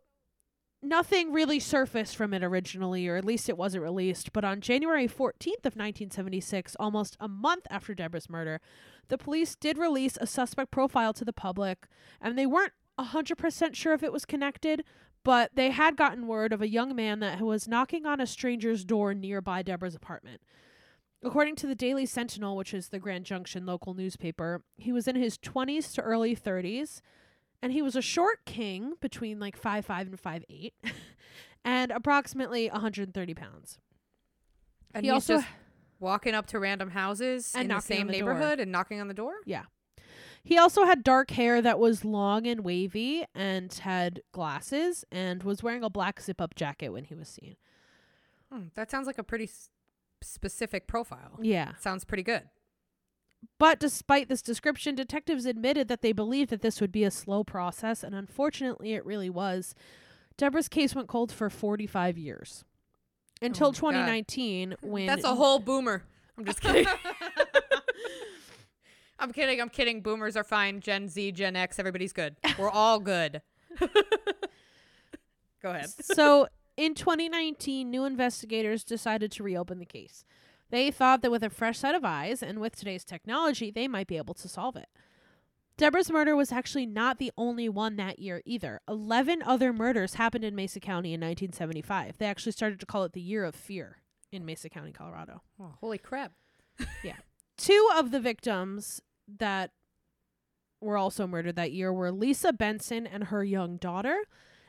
nothing 0.84 1.32
really 1.32 1.58
surfaced 1.60 2.16
from 2.16 2.34
it 2.34 2.42
originally, 2.42 3.08
or 3.08 3.16
at 3.16 3.24
least 3.24 3.48
it 3.48 3.58
wasn't 3.58 3.82
released. 3.82 4.32
But 4.32 4.44
on 4.44 4.60
January 4.60 5.08
14th 5.08 5.64
of 5.64 5.76
1976, 5.76 6.76
almost 6.78 7.16
a 7.20 7.28
month 7.28 7.66
after 7.70 7.94
Deborah's 7.94 8.30
murder, 8.30 8.60
the 9.08 9.18
police 9.18 9.54
did 9.54 9.78
release 9.78 10.16
a 10.20 10.26
suspect 10.26 10.70
profile 10.70 11.12
to 11.14 11.24
the 11.24 11.32
public, 11.32 11.86
and 12.20 12.38
they 12.38 12.46
weren't 12.46 12.72
100% 12.98 13.74
sure 13.74 13.92
if 13.92 14.02
it 14.02 14.12
was 14.12 14.24
connected, 14.24 14.84
but 15.24 15.50
they 15.54 15.70
had 15.70 15.96
gotten 15.96 16.26
word 16.26 16.52
of 16.52 16.62
a 16.62 16.68
young 16.68 16.94
man 16.94 17.20
that 17.20 17.40
was 17.40 17.66
knocking 17.66 18.06
on 18.06 18.20
a 18.20 18.26
stranger's 18.26 18.84
door 18.84 19.14
nearby 19.14 19.62
Deborah's 19.62 19.94
apartment. 19.94 20.40
According 21.22 21.56
to 21.56 21.66
the 21.66 21.74
Daily 21.74 22.04
Sentinel, 22.04 22.56
which 22.56 22.74
is 22.74 22.88
the 22.88 22.98
Grand 22.98 23.24
Junction 23.24 23.64
local 23.64 23.94
newspaper, 23.94 24.62
he 24.76 24.92
was 24.92 25.08
in 25.08 25.16
his 25.16 25.38
20s 25.38 25.94
to 25.94 26.02
early 26.02 26.36
30s, 26.36 27.00
and 27.64 27.72
he 27.72 27.80
was 27.82 27.96
a 27.96 28.02
short 28.02 28.44
king 28.44 28.92
between 29.00 29.40
like 29.40 29.56
five 29.56 29.86
five 29.86 30.06
and 30.06 30.20
five 30.20 30.44
eight, 30.50 30.74
and 31.64 31.90
approximately 31.90 32.68
130 32.68 33.34
pounds. 33.34 33.78
And 34.94 35.04
He 35.04 35.10
he's 35.10 35.14
also- 35.14 35.36
just 35.38 35.48
walking 36.00 36.34
up 36.34 36.46
to 36.48 36.58
random 36.58 36.90
houses 36.90 37.52
And 37.54 37.62
in 37.62 37.68
the 37.68 37.74
knocking 37.74 37.96
on 37.96 37.98
same 37.98 38.06
the 38.08 38.18
door. 38.20 38.34
neighborhood 38.34 38.60
and 38.60 38.70
knocking 38.70 39.00
on 39.00 39.08
the 39.08 39.14
door. 39.14 39.32
Yeah. 39.46 39.62
He 40.42 40.58
also 40.58 40.84
had 40.84 41.02
dark 41.02 41.30
hair 41.30 41.62
that 41.62 41.78
was 41.78 42.04
long 42.04 42.46
and 42.46 42.62
wavy 42.62 43.24
and 43.34 43.72
had 43.72 44.20
glasses 44.32 45.02
and 45.10 45.42
was 45.42 45.62
wearing 45.62 45.82
a 45.82 45.88
black 45.88 46.20
zip 46.20 46.38
up 46.42 46.54
jacket 46.54 46.90
when 46.90 47.04
he 47.04 47.14
was 47.14 47.28
seen. 47.28 47.56
Hmm, 48.52 48.64
that 48.74 48.90
sounds 48.90 49.06
like 49.06 49.16
a 49.16 49.22
pretty 49.24 49.44
s- 49.44 49.70
specific 50.22 50.86
profile. 50.86 51.38
Yeah. 51.40 51.72
Sounds 51.80 52.04
pretty 52.04 52.22
good. 52.24 52.42
But 53.58 53.80
despite 53.80 54.28
this 54.28 54.42
description, 54.42 54.94
detectives 54.94 55.46
admitted 55.46 55.88
that 55.88 56.02
they 56.02 56.12
believed 56.12 56.50
that 56.50 56.62
this 56.62 56.80
would 56.80 56.92
be 56.92 57.04
a 57.04 57.10
slow 57.10 57.44
process, 57.44 58.02
and 58.02 58.14
unfortunately, 58.14 58.94
it 58.94 59.04
really 59.04 59.30
was. 59.30 59.74
Deborah's 60.36 60.68
case 60.68 60.94
went 60.94 61.08
cold 61.08 61.32
for 61.32 61.50
45 61.50 62.18
years. 62.18 62.64
Until 63.42 63.68
Oh 63.68 63.70
my 63.70 63.72
God. 63.72 63.78
2019 63.92 64.74
when 64.80 65.06
That's 65.06 65.24
a 65.24 65.34
whole 65.34 65.58
boomer. 65.58 66.04
I'm 66.38 66.44
just 66.44 66.60
kidding. 66.60 66.86
I'm 69.18 69.32
kidding. 69.32 69.60
I'm 69.60 69.68
kidding. 69.68 70.00
Boomers 70.00 70.36
are 70.36 70.44
fine. 70.44 70.80
Gen 70.80 71.08
Z, 71.08 71.32
Gen 71.32 71.56
X, 71.56 71.78
everybody's 71.78 72.12
good. 72.12 72.36
We're 72.58 72.70
all 72.70 73.00
good. 73.00 73.42
Go 75.62 75.70
ahead. 75.70 75.88
so 75.88 76.46
in 76.76 76.94
2019, 76.94 77.90
new 77.90 78.04
investigators 78.04 78.84
decided 78.84 79.32
to 79.32 79.42
reopen 79.42 79.78
the 79.78 79.86
case. 79.86 80.24
They 80.74 80.90
thought 80.90 81.22
that 81.22 81.30
with 81.30 81.44
a 81.44 81.50
fresh 81.50 81.78
set 81.78 81.94
of 81.94 82.04
eyes 82.04 82.42
and 82.42 82.58
with 82.58 82.74
today's 82.74 83.04
technology, 83.04 83.70
they 83.70 83.86
might 83.86 84.08
be 84.08 84.16
able 84.16 84.34
to 84.34 84.48
solve 84.48 84.74
it. 84.74 84.88
Deborah's 85.76 86.10
murder 86.10 86.34
was 86.34 86.50
actually 86.50 86.84
not 86.84 87.18
the 87.18 87.30
only 87.38 87.68
one 87.68 87.94
that 87.94 88.18
year 88.18 88.42
either. 88.44 88.80
11 88.88 89.40
other 89.46 89.72
murders 89.72 90.14
happened 90.14 90.42
in 90.42 90.56
Mesa 90.56 90.80
County 90.80 91.10
in 91.10 91.20
1975. 91.20 92.18
They 92.18 92.26
actually 92.26 92.50
started 92.50 92.80
to 92.80 92.86
call 92.86 93.04
it 93.04 93.12
the 93.12 93.20
Year 93.20 93.44
of 93.44 93.54
Fear 93.54 93.98
in 94.32 94.44
Mesa 94.44 94.68
County, 94.68 94.90
Colorado. 94.90 95.42
Oh, 95.60 95.74
holy 95.78 95.98
crap. 95.98 96.32
yeah. 97.04 97.18
Two 97.56 97.88
of 97.94 98.10
the 98.10 98.18
victims 98.18 99.00
that 99.28 99.70
were 100.80 100.96
also 100.96 101.24
murdered 101.28 101.54
that 101.54 101.70
year 101.70 101.92
were 101.92 102.10
Lisa 102.10 102.52
Benson 102.52 103.06
and 103.06 103.22
her 103.24 103.44
young 103.44 103.76
daughter. 103.76 104.24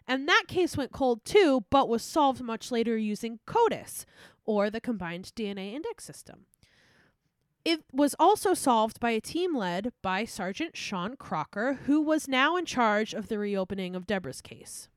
And 0.07 0.29
that 0.29 0.43
case 0.47 0.77
went 0.77 0.91
cold 0.91 1.25
too, 1.25 1.65
but 1.71 1.89
was 1.89 2.03
solved 2.03 2.41
much 2.41 2.71
later 2.71 2.95
using 2.95 3.39
CODIS, 3.47 4.05
or 4.45 4.69
the 4.69 4.81
Combined 4.81 5.31
DNA 5.35 5.73
Index 5.73 6.03
System. 6.03 6.45
It 7.63 7.83
was 7.91 8.15
also 8.19 8.53
solved 8.53 8.99
by 8.99 9.11
a 9.11 9.21
team 9.21 9.55
led 9.55 9.91
by 10.03 10.23
Sergeant 10.23 10.77
Sean 10.77 11.15
Crocker, 11.15 11.79
who 11.85 11.99
was 11.99 12.27
now 12.27 12.55
in 12.55 12.65
charge 12.65 13.13
of 13.13 13.27
the 13.27 13.39
reopening 13.39 13.95
of 13.95 14.05
Deborah's 14.05 14.41
case. 14.41 14.87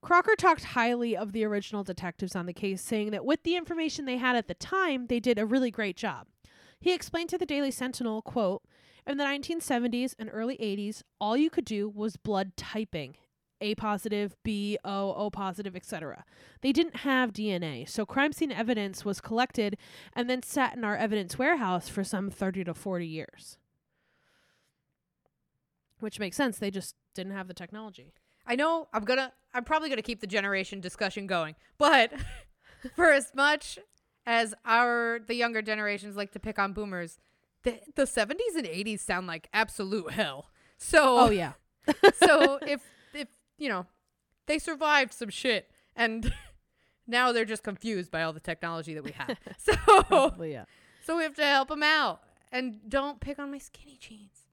Crocker 0.00 0.34
talked 0.34 0.64
highly 0.64 1.16
of 1.16 1.32
the 1.32 1.44
original 1.44 1.84
detectives 1.84 2.34
on 2.34 2.46
the 2.46 2.52
case, 2.52 2.80
saying 2.82 3.10
that 3.10 3.24
with 3.24 3.42
the 3.42 3.54
information 3.54 4.04
they 4.04 4.16
had 4.16 4.34
at 4.34 4.48
the 4.48 4.54
time, 4.54 5.06
they 5.06 5.20
did 5.20 5.38
a 5.38 5.46
really 5.46 5.70
great 5.70 5.96
job. 5.96 6.26
He 6.80 6.92
explained 6.92 7.28
to 7.28 7.38
the 7.38 7.46
Daily 7.46 7.70
Sentinel, 7.70 8.22
quote, 8.22 8.62
in 9.06 9.18
the 9.18 9.24
1970s 9.24 10.14
and 10.18 10.30
early 10.32 10.56
80s, 10.56 11.02
all 11.20 11.36
you 11.36 11.50
could 11.50 11.64
do 11.64 11.88
was 11.88 12.16
blood 12.16 12.56
typing. 12.56 13.16
A 13.62 13.74
positive, 13.74 14.36
B, 14.42 14.76
O, 14.84 15.14
O 15.14 15.30
positive, 15.30 15.74
etc. 15.74 16.24
They 16.60 16.72
didn't 16.72 16.96
have 16.96 17.32
DNA, 17.32 17.88
so 17.88 18.04
crime 18.04 18.32
scene 18.32 18.52
evidence 18.52 19.04
was 19.04 19.20
collected 19.20 19.78
and 20.14 20.28
then 20.28 20.42
sat 20.42 20.76
in 20.76 20.84
our 20.84 20.96
evidence 20.96 21.38
warehouse 21.38 21.88
for 21.88 22.04
some 22.04 22.28
30 22.28 22.64
to 22.64 22.74
40 22.74 23.06
years. 23.06 23.56
Which 26.00 26.18
makes 26.18 26.36
sense. 26.36 26.58
They 26.58 26.70
just 26.70 26.96
didn't 27.14 27.32
have 27.32 27.48
the 27.48 27.54
technology. 27.54 28.12
I 28.46 28.56
know 28.56 28.88
I'm 28.92 29.04
gonna 29.04 29.32
I'm 29.54 29.64
probably 29.64 29.88
gonna 29.88 30.02
keep 30.02 30.20
the 30.20 30.26
generation 30.26 30.80
discussion 30.80 31.26
going, 31.26 31.54
but 31.78 32.12
for 32.96 33.12
as 33.12 33.32
much 33.34 33.78
as 34.26 34.54
our 34.64 35.20
the 35.24 35.34
younger 35.34 35.62
generations 35.62 36.16
like 36.16 36.32
to 36.32 36.40
pick 36.40 36.58
on 36.58 36.72
boomers, 36.72 37.18
the 37.62 37.78
the 37.94 38.02
70s 38.02 38.56
and 38.56 38.66
80s 38.66 39.00
sound 39.00 39.26
like 39.28 39.48
absolute 39.52 40.10
hell. 40.10 40.50
So 40.76 41.18
Oh, 41.18 41.30
yeah. 41.30 41.52
so 42.14 42.58
if 42.66 42.80
you 43.62 43.68
know 43.68 43.86
they 44.46 44.58
survived 44.58 45.14
some 45.14 45.28
shit 45.28 45.70
and 45.94 46.32
now 47.06 47.30
they're 47.32 47.44
just 47.44 47.62
confused 47.62 48.10
by 48.10 48.22
all 48.22 48.32
the 48.32 48.40
technology 48.40 48.94
that 48.94 49.04
we 49.04 49.12
have. 49.12 49.38
So 49.58 49.74
Probably, 50.02 50.52
yeah. 50.52 50.64
so 51.04 51.16
we 51.16 51.22
have 51.22 51.36
to 51.36 51.44
help 51.44 51.68
them 51.68 51.82
out 51.82 52.20
and 52.50 52.80
don't 52.88 53.20
pick 53.20 53.38
on 53.38 53.50
my 53.52 53.58
skinny 53.58 53.96
jeans. 54.00 54.48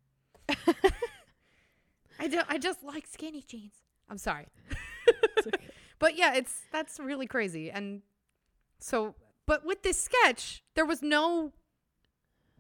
I 2.20 2.28
don't. 2.28 2.46
I 2.50 2.58
just 2.58 2.84
like 2.84 3.08
skinny 3.08 3.44
jeans. 3.48 3.74
I'm 4.10 4.18
sorry, 4.18 4.48
but 6.00 6.18
yeah, 6.18 6.34
it's 6.36 6.62
that's 6.72 7.00
really 7.00 7.28
crazy. 7.28 7.70
And 7.72 8.01
so, 8.80 9.16
but 9.46 9.66
with 9.66 9.84
this 9.84 10.01
sketch, 10.01 10.63
there 10.75 10.86
was 10.86 11.01
no 11.01 11.54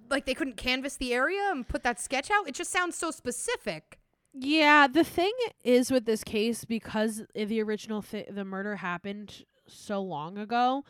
like 0.09 0.25
they 0.25 0.33
couldn't 0.33 0.57
canvas 0.57 0.95
the 0.97 1.13
area 1.13 1.49
and 1.51 1.67
put 1.67 1.83
that 1.83 1.99
sketch 1.99 2.31
out. 2.31 2.47
It 2.47 2.55
just 2.55 2.71
sounds 2.71 2.95
so 2.95 3.11
specific. 3.11 3.98
Yeah, 4.33 4.87
the 4.87 5.03
thing 5.03 5.33
is 5.63 5.91
with 5.91 6.05
this 6.05 6.23
case 6.23 6.63
because 6.65 7.23
the 7.33 7.61
original 7.61 8.01
th- 8.01 8.27
the 8.29 8.45
murder 8.45 8.77
happened 8.77 9.43
so 9.67 10.01
long 10.01 10.37
ago, 10.37 10.83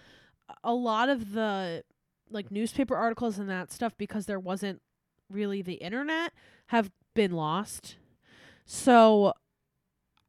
a 0.63 0.73
lot 0.73 1.09
of 1.09 1.33
the 1.33 1.83
like 2.29 2.51
newspaper 2.51 2.95
articles 2.95 3.39
and 3.39 3.49
that 3.49 3.71
stuff 3.71 3.95
because 3.97 4.25
there 4.25 4.39
wasn't 4.39 4.81
really 5.29 5.61
the 5.61 5.75
internet 5.75 6.33
have 6.67 6.91
been 7.15 7.31
lost. 7.31 7.95
So 8.65 9.33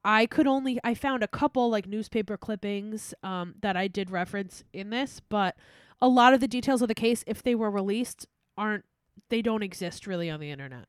I 0.04 0.26
could 0.26 0.46
only 0.46 0.78
I 0.84 0.94
found 0.94 1.22
a 1.22 1.28
couple 1.28 1.68
like 1.70 1.86
newspaper 1.86 2.36
clippings 2.36 3.14
um 3.22 3.54
that 3.60 3.76
I 3.76 3.88
did 3.88 4.10
reference 4.10 4.64
in 4.72 4.90
this, 4.90 5.20
but 5.28 5.56
a 6.00 6.08
lot 6.08 6.32
of 6.32 6.40
the 6.40 6.48
details 6.48 6.80
of 6.82 6.88
the 6.88 6.94
case 6.94 7.24
if 7.26 7.42
they 7.42 7.54
were 7.54 7.70
released 7.70 8.26
aren't 8.56 8.84
they 9.30 9.42
don't 9.42 9.62
exist 9.62 10.06
really 10.06 10.30
on 10.30 10.40
the 10.40 10.50
internet. 10.50 10.86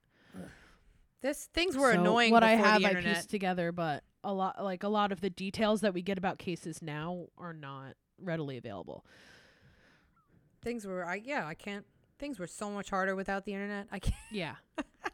This 1.22 1.50
things 1.54 1.78
were 1.78 1.94
So 1.94 2.00
annoying. 2.00 2.32
What 2.32 2.44
I 2.44 2.56
have, 2.56 2.84
I 2.84 2.96
pieced 2.96 3.30
together, 3.30 3.72
but 3.72 4.04
a 4.24 4.34
lot, 4.34 4.64
like 4.64 4.84
a 4.84 4.88
lot 4.88 5.12
of 5.12 5.22
the 5.22 5.30
details 5.30 5.82
that 5.82 5.94
we 5.94 6.02
get 6.02 6.18
about 6.18 6.40
cases 6.40 6.82
now, 6.82 7.28
are 7.38 7.54
not 7.54 7.94
readily 8.20 8.58
available. 8.58 9.06
things 10.64 10.86
were. 10.86 11.06
I 11.06 11.22
yeah. 11.24 11.46
I 11.46 11.54
can't. 11.54 11.86
Things 12.20 12.40
were 12.40 12.48
so 12.48 12.70
much 12.70 12.90
harder 12.90 13.16
without 13.16 13.46
the 13.46 13.54
internet. 13.54 13.88
I 13.92 14.00
can't. 14.00 14.16
Yeah. 14.32 14.56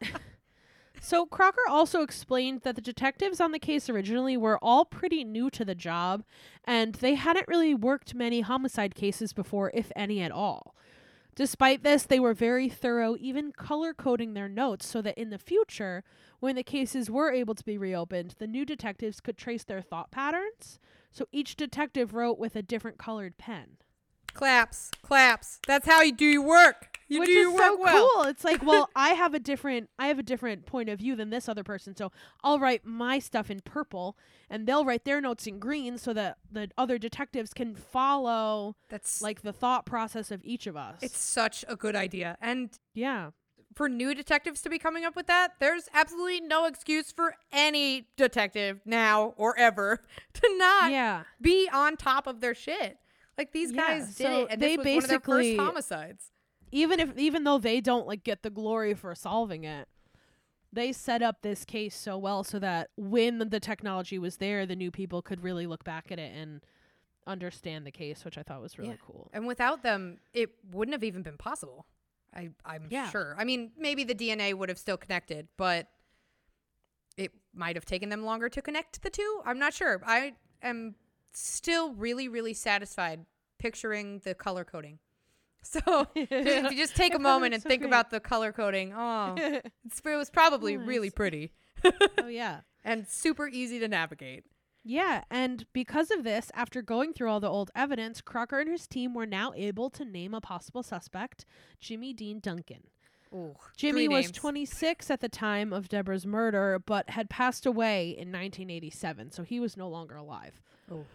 so 1.02 1.26
Crocker 1.26 1.62
also 1.70 2.02
explained 2.02 2.62
that 2.62 2.76
the 2.76 2.82
detectives 2.82 3.40
on 3.40 3.52
the 3.52 3.60
case 3.60 3.90
originally 3.90 4.36
were 4.36 4.60
all 4.62 4.84
pretty 4.84 5.24
new 5.24 5.50
to 5.52 5.64
the 5.64 5.76
job, 5.76 6.24
and 6.66 6.96
they 6.96 7.16
hadn't 7.16 7.48
really 7.48 7.74
worked 7.74 8.14
many 8.14 8.42
homicide 8.42 8.94
cases 8.94 9.32
before, 9.32 9.72
if 9.74 9.90
any 9.96 10.22
at 10.22 10.32
all. 10.32 10.76
Despite 11.38 11.84
this, 11.84 12.02
they 12.02 12.20
were 12.20 12.34
very 12.34 12.68
thorough, 12.68 13.16
even 13.20 13.52
color 13.52 13.94
coding 13.94 14.34
their 14.34 14.50
notes 14.50 14.88
so 14.88 15.04
that 15.04 15.20
in 15.20 15.30
the 15.30 15.38
future, 15.38 16.04
when 16.40 16.56
the 16.56 16.64
cases 16.64 17.12
were 17.12 17.32
able 17.32 17.54
to 17.54 17.64
be 17.64 17.78
reopened, 17.78 18.34
the 18.40 18.48
new 18.48 18.66
detectives 18.66 19.20
could 19.20 19.38
trace 19.38 19.64
their 19.64 19.84
thought 19.84 20.10
patterns. 20.10 20.80
So 21.12 21.28
each 21.32 21.56
detective 21.56 22.16
wrote 22.16 22.40
with 22.40 22.56
a 22.56 22.64
different 22.64 22.98
colored 22.98 23.38
pen. 23.38 23.78
Claps, 24.34 24.90
claps. 25.04 25.60
That's 25.68 25.86
how 25.86 26.02
you 26.02 26.12
do 26.12 26.26
your 26.26 26.42
work. 26.42 26.97
You 27.10 27.20
which 27.22 27.28
do 27.30 27.32
is 27.34 27.38
your 27.44 27.52
work 27.54 27.62
so 27.62 27.78
well. 27.80 28.10
cool. 28.16 28.24
It's 28.24 28.44
like, 28.44 28.64
well, 28.64 28.90
I 28.96 29.10
have 29.10 29.34
a 29.34 29.40
different 29.40 29.90
I 29.98 30.08
have 30.08 30.20
a 30.20 30.24
different 30.24 30.66
point 30.66 30.90
of 30.90 31.00
view 31.00 31.16
than 31.16 31.30
this 31.30 31.48
other 31.48 31.64
person, 31.64 31.96
so 31.96 32.12
I'll 32.44 32.60
write 32.60 32.86
my 32.86 33.20
stuff 33.20 33.50
in 33.50 33.62
purple 33.62 34.18
and 34.50 34.68
they'll 34.68 34.84
write 34.86 35.06
their 35.06 35.22
notes 35.22 35.48
in 35.48 35.60
green 35.60 35.98
so 35.98 36.14
that 36.14 36.38
the 36.52 36.70
other 36.78 36.98
detectives 36.98 37.54
can 37.54 37.76
follow 37.76 38.76
That's 38.90 39.22
like 39.22 39.42
the 39.42 39.54
thought 39.54 39.86
process 39.86 40.32
of 40.32 40.42
each 40.44 40.68
of 40.68 40.76
us. 40.78 40.98
it's 41.02 41.18
such 41.20 41.64
a 41.68 41.76
good 41.76 41.96
idea. 41.96 42.38
And 42.42 42.72
yeah. 42.94 43.32
for 43.76 43.88
new 43.90 44.14
detectives 44.16 44.62
to 44.64 44.70
be 44.70 44.80
coming 44.80 45.06
up 45.06 45.16
with 45.16 45.28
that, 45.28 45.54
there's 45.60 45.88
absolutely 45.94 46.42
no 46.42 46.66
excuse 46.66 47.12
for 47.12 47.36
any 47.52 48.08
detective 48.18 48.82
now 48.86 49.34
or 49.38 49.58
ever 49.58 50.02
to 50.34 50.58
not 50.58 50.92
Yeah. 50.92 51.24
be 51.42 51.70
on 51.72 51.96
top 51.98 52.28
of 52.28 52.42
their 52.42 52.56
shit. 52.56 52.98
Like 53.38 53.52
these 53.52 53.72
Yeah, 53.72 54.00
guys 54.00 54.16
did 54.16 54.24
so 54.26 54.42
it, 54.42 54.48
and 54.52 54.62
they 54.62 54.76
this 54.76 54.78
was 54.78 54.86
one 54.86 55.04
of 55.04 55.10
their 55.10 55.20
basically- 55.20 55.58
first 55.58 55.66
homicides. 55.68 56.32
Even 56.72 57.00
if 57.00 57.18
even 57.18 57.44
though 57.44 57.58
they 57.58 57.80
don't 57.82 58.08
like 58.08 58.24
get 58.24 58.44
the 58.44 58.50
glory 58.50 58.94
for 58.94 59.14
solving 59.16 59.64
it, 59.64 59.88
they 60.72 60.92
set 60.92 61.22
up 61.22 61.42
this 61.42 61.64
case 61.64 61.96
so 61.96 62.18
well 62.18 62.44
so 62.44 62.60
that 62.60 62.90
when 62.98 63.40
the 63.50 63.60
technology 63.60 64.20
was 64.20 64.38
there, 64.38 64.66
the 64.66 64.76
new 64.76 64.92
people 64.92 65.22
could 65.22 65.42
really 65.42 65.66
look 65.66 65.84
back 65.84 66.12
at 66.12 66.20
it 66.20 66.34
and 66.36 66.62
understand 67.26 67.86
the 67.86 67.92
case, 67.92 68.24
which 68.26 68.38
I 68.38 68.44
thought 68.44 68.62
was 68.62 68.78
really 68.78 68.92
Yeah. 68.92 68.96
cool. 69.06 69.30
And 69.34 69.48
without 69.48 69.82
them, 69.84 70.20
it 70.34 70.50
wouldn't 70.72 70.94
have 70.94 71.04
even 71.04 71.24
been 71.24 71.38
possible. 71.38 71.86
I, 72.34 72.50
I'm 72.66 72.88
Yeah. 72.90 73.10
sure. 73.10 73.36
I 73.38 73.44
mean, 73.44 73.72
maybe 73.78 74.04
the 74.04 74.16
DNA 74.16 74.54
would 74.54 74.70
have 74.70 74.78
still 74.78 74.98
connected, 74.98 75.48
but 75.58 75.88
it 77.18 77.32
might 77.54 77.76
have 77.76 77.86
taken 77.86 78.10
them 78.10 78.24
longer 78.24 78.48
to 78.50 78.62
connect 78.62 79.02
the 79.02 79.10
two. 79.10 79.42
I'm 79.46 79.58
not 79.60 79.74
sure. 79.74 80.02
I 80.06 80.36
am 80.62 80.96
still 81.32 81.94
really, 81.94 82.28
really 82.28 82.54
satisfied 82.54 83.26
picturing 83.58 84.20
the 84.20 84.36
color 84.36 84.64
coding. 84.64 85.00
So 85.86 86.08
if 86.16 86.72
you 86.72 86.78
just 86.78 86.96
take 86.96 87.14
a 87.14 87.20
moment 87.20 87.54
and 87.54 87.62
So 87.62 87.70
think 87.70 87.84
about 87.84 88.10
the 88.10 88.20
color 88.20 88.52
coding, 88.52 88.94
oh, 88.96 89.36
it's, 89.38 90.02
it 90.04 90.16
was 90.16 90.30
probably 90.30 90.78
oh, 90.78 90.80
really 90.80 91.10
pretty 91.10 91.52
oh 91.84 92.28
yeah. 92.28 92.62
and 92.84 93.08
super 93.08 93.48
easy 93.48 93.80
to 93.80 93.88
navigate. 93.88 94.46
Yeah, 94.84 95.24
and 95.30 95.66
because 95.74 96.12
of 96.12 96.24
this, 96.24 96.50
after 96.54 96.82
going 96.82 97.12
through 97.12 97.30
all 97.30 97.42
the 97.42 97.50
old 97.50 97.72
evidence, 97.76 98.22
Crocker 98.22 98.60
and 98.60 98.70
his 98.70 98.88
team 98.88 99.14
were 99.14 99.26
now 99.26 99.52
able 99.56 99.90
to 99.90 100.06
name 100.06 100.34
a 100.34 100.40
possible 100.40 100.82
suspect, 100.82 101.46
Jimmy 101.82 102.14
Dean 102.14 102.40
Duncan. 102.40 102.84
Ooh, 103.34 103.56
Jimmy 103.76 104.08
was 104.08 104.32
26 104.32 105.12
at 105.12 105.20
the 105.20 105.28
time 105.28 105.74
of 105.74 105.90
Deborah's 105.90 106.26
murder, 106.26 106.82
but 106.86 107.10
had 107.10 107.30
passed 107.30 107.66
away 107.66 108.12
in 108.12 108.30
1987, 108.30 109.32
so 109.32 109.44
he 109.44 109.60
was 109.60 109.76
no 109.76 109.90
longer 109.90 110.16
alive. 110.16 110.62
Ooh. 110.90 111.06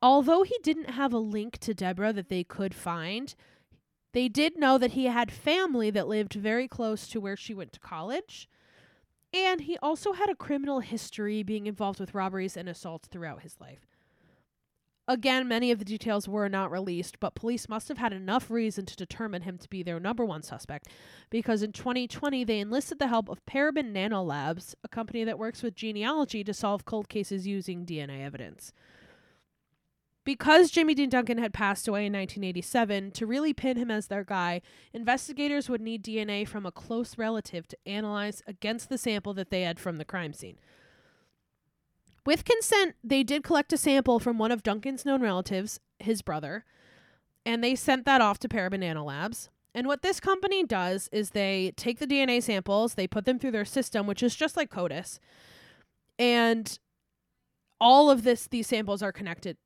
Although 0.00 0.44
he 0.44 0.56
didn't 0.62 0.90
have 0.90 1.12
a 1.12 1.18
link 1.18 1.58
to 1.58 1.74
Deborah 1.74 2.12
that 2.12 2.28
they 2.28 2.44
could 2.44 2.74
find, 2.74 3.34
they 4.12 4.28
did 4.28 4.56
know 4.56 4.78
that 4.78 4.92
he 4.92 5.06
had 5.06 5.32
family 5.32 5.90
that 5.90 6.08
lived 6.08 6.34
very 6.34 6.68
close 6.68 7.08
to 7.08 7.20
where 7.20 7.36
she 7.36 7.54
went 7.54 7.72
to 7.72 7.80
college. 7.80 8.48
And 9.34 9.62
he 9.62 9.76
also 9.78 10.12
had 10.12 10.30
a 10.30 10.34
criminal 10.34 10.80
history 10.80 11.42
being 11.42 11.66
involved 11.66 12.00
with 12.00 12.14
robberies 12.14 12.56
and 12.56 12.68
assaults 12.68 13.08
throughout 13.08 13.42
his 13.42 13.60
life. 13.60 13.86
Again, 15.06 15.48
many 15.48 15.70
of 15.70 15.78
the 15.78 15.86
details 15.86 16.28
were 16.28 16.50
not 16.50 16.70
released, 16.70 17.18
but 17.18 17.34
police 17.34 17.66
must 17.66 17.88
have 17.88 17.96
had 17.96 18.12
enough 18.12 18.50
reason 18.50 18.84
to 18.84 18.94
determine 18.96 19.42
him 19.42 19.56
to 19.56 19.68
be 19.68 19.82
their 19.82 19.98
number 19.98 20.22
one 20.22 20.42
suspect 20.42 20.86
because 21.30 21.62
in 21.62 21.72
2020 21.72 22.44
they 22.44 22.60
enlisted 22.60 22.98
the 22.98 23.08
help 23.08 23.30
of 23.30 23.44
Parabon 23.46 23.94
Nanolabs, 23.94 24.74
a 24.84 24.88
company 24.88 25.24
that 25.24 25.38
works 25.38 25.62
with 25.62 25.74
genealogy 25.74 26.44
to 26.44 26.52
solve 26.52 26.84
cold 26.84 27.08
cases 27.08 27.46
using 27.46 27.86
DNA 27.86 28.22
evidence. 28.22 28.70
Because 30.28 30.70
Jimmy 30.70 30.94
Dean 30.94 31.08
Duncan 31.08 31.38
had 31.38 31.54
passed 31.54 31.88
away 31.88 32.00
in 32.04 32.12
1987, 32.12 33.12
to 33.12 33.24
really 33.24 33.54
pin 33.54 33.78
him 33.78 33.90
as 33.90 34.08
their 34.08 34.24
guy, 34.24 34.60
investigators 34.92 35.70
would 35.70 35.80
need 35.80 36.04
DNA 36.04 36.46
from 36.46 36.66
a 36.66 36.70
close 36.70 37.16
relative 37.16 37.66
to 37.68 37.78
analyze 37.86 38.42
against 38.46 38.90
the 38.90 38.98
sample 38.98 39.32
that 39.32 39.48
they 39.48 39.62
had 39.62 39.80
from 39.80 39.96
the 39.96 40.04
crime 40.04 40.34
scene. 40.34 40.58
With 42.26 42.44
consent, 42.44 42.96
they 43.02 43.22
did 43.22 43.42
collect 43.42 43.72
a 43.72 43.78
sample 43.78 44.18
from 44.20 44.36
one 44.36 44.52
of 44.52 44.62
Duncan's 44.62 45.06
known 45.06 45.22
relatives, 45.22 45.80
his 45.98 46.20
brother, 46.20 46.66
and 47.46 47.64
they 47.64 47.74
sent 47.74 48.04
that 48.04 48.20
off 48.20 48.38
to 48.40 48.50
Parabon 48.50 48.82
Nanolabs. 48.82 49.48
And 49.74 49.86
what 49.86 50.02
this 50.02 50.20
company 50.20 50.62
does 50.62 51.08
is 51.10 51.30
they 51.30 51.72
take 51.74 52.00
the 52.00 52.06
DNA 52.06 52.42
samples, 52.42 52.96
they 52.96 53.06
put 53.06 53.24
them 53.24 53.38
through 53.38 53.52
their 53.52 53.64
system, 53.64 54.06
which 54.06 54.22
is 54.22 54.36
just 54.36 54.58
like 54.58 54.68
CODIS, 54.68 55.20
and 56.18 56.78
all 57.80 58.10
of 58.10 58.24
this 58.24 58.46
these 58.46 58.66
samples 58.66 59.02
are 59.02 59.10
connected 59.10 59.56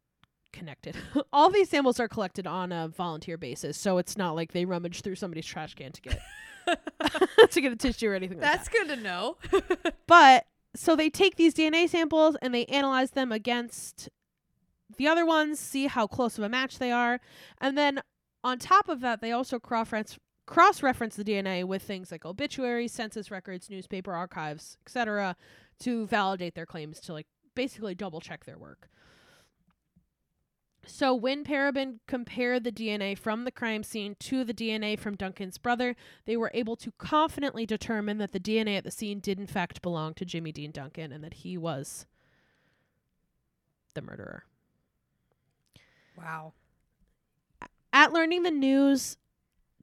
connected. 0.52 0.96
all 1.32 1.50
these 1.50 1.68
samples 1.68 1.98
are 2.00 2.08
collected 2.08 2.46
on 2.46 2.72
a 2.72 2.88
volunteer 2.88 3.36
basis, 3.36 3.76
so 3.76 3.98
it's 3.98 4.16
not 4.16 4.34
like 4.34 4.52
they 4.52 4.64
rummage 4.64 5.02
through 5.02 5.16
somebody's 5.16 5.46
trash 5.46 5.74
can 5.74 5.92
to 5.92 6.00
get 6.00 6.20
to 7.50 7.60
get 7.60 7.72
a 7.72 7.76
tissue 7.76 8.08
or 8.08 8.14
anything 8.14 8.38
like 8.38 8.50
That's 8.50 8.68
that. 8.68 8.72
good 8.72 8.96
to 8.96 9.02
know. 9.02 9.36
But 10.06 10.46
so 10.74 10.94
they 10.94 11.10
take 11.10 11.36
these 11.36 11.54
DNA 11.54 11.88
samples 11.88 12.36
and 12.40 12.54
they 12.54 12.64
analyze 12.66 13.10
them 13.10 13.32
against 13.32 14.08
the 14.96 15.08
other 15.08 15.26
ones, 15.26 15.58
see 15.58 15.86
how 15.86 16.06
close 16.06 16.38
of 16.38 16.44
a 16.44 16.48
match 16.48 16.78
they 16.78 16.92
are, 16.92 17.20
and 17.60 17.76
then 17.76 18.00
on 18.44 18.58
top 18.58 18.88
of 18.88 19.00
that, 19.00 19.20
they 19.20 19.32
also 19.32 19.58
cross 19.58 19.90
cross 20.46 20.82
reference 20.82 21.16
the 21.16 21.24
DNA 21.24 21.64
with 21.64 21.82
things 21.82 22.10
like 22.10 22.24
obituaries, 22.24 22.92
census 22.92 23.30
records, 23.30 23.70
newspaper 23.70 24.12
archives, 24.12 24.76
etc., 24.86 25.36
to 25.80 26.06
validate 26.06 26.54
their 26.54 26.66
claims 26.66 27.00
to 27.00 27.12
like 27.12 27.26
basically 27.54 27.94
double 27.94 28.20
check 28.20 28.44
their 28.44 28.58
work. 28.58 28.88
So 30.84 31.14
when 31.14 31.44
Parabon 31.44 32.00
compared 32.08 32.64
the 32.64 32.72
DNA 32.72 33.16
from 33.16 33.44
the 33.44 33.52
crime 33.52 33.84
scene 33.84 34.16
to 34.20 34.42
the 34.42 34.54
DNA 34.54 34.98
from 34.98 35.14
Duncan's 35.14 35.58
brother, 35.58 35.94
they 36.24 36.36
were 36.36 36.50
able 36.54 36.74
to 36.76 36.90
confidently 36.98 37.64
determine 37.66 38.18
that 38.18 38.32
the 38.32 38.40
DNA 38.40 38.76
at 38.76 38.84
the 38.84 38.90
scene 38.90 39.20
did 39.20 39.38
in 39.38 39.46
fact 39.46 39.80
belong 39.80 40.14
to 40.14 40.24
Jimmy 40.24 40.50
Dean 40.50 40.72
Duncan 40.72 41.12
and 41.12 41.22
that 41.22 41.34
he 41.34 41.56
was 41.56 42.06
the 43.94 44.02
murderer. 44.02 44.44
Wow. 46.16 46.52
At 47.92 48.12
learning 48.12 48.42
the 48.42 48.50
news, 48.50 49.16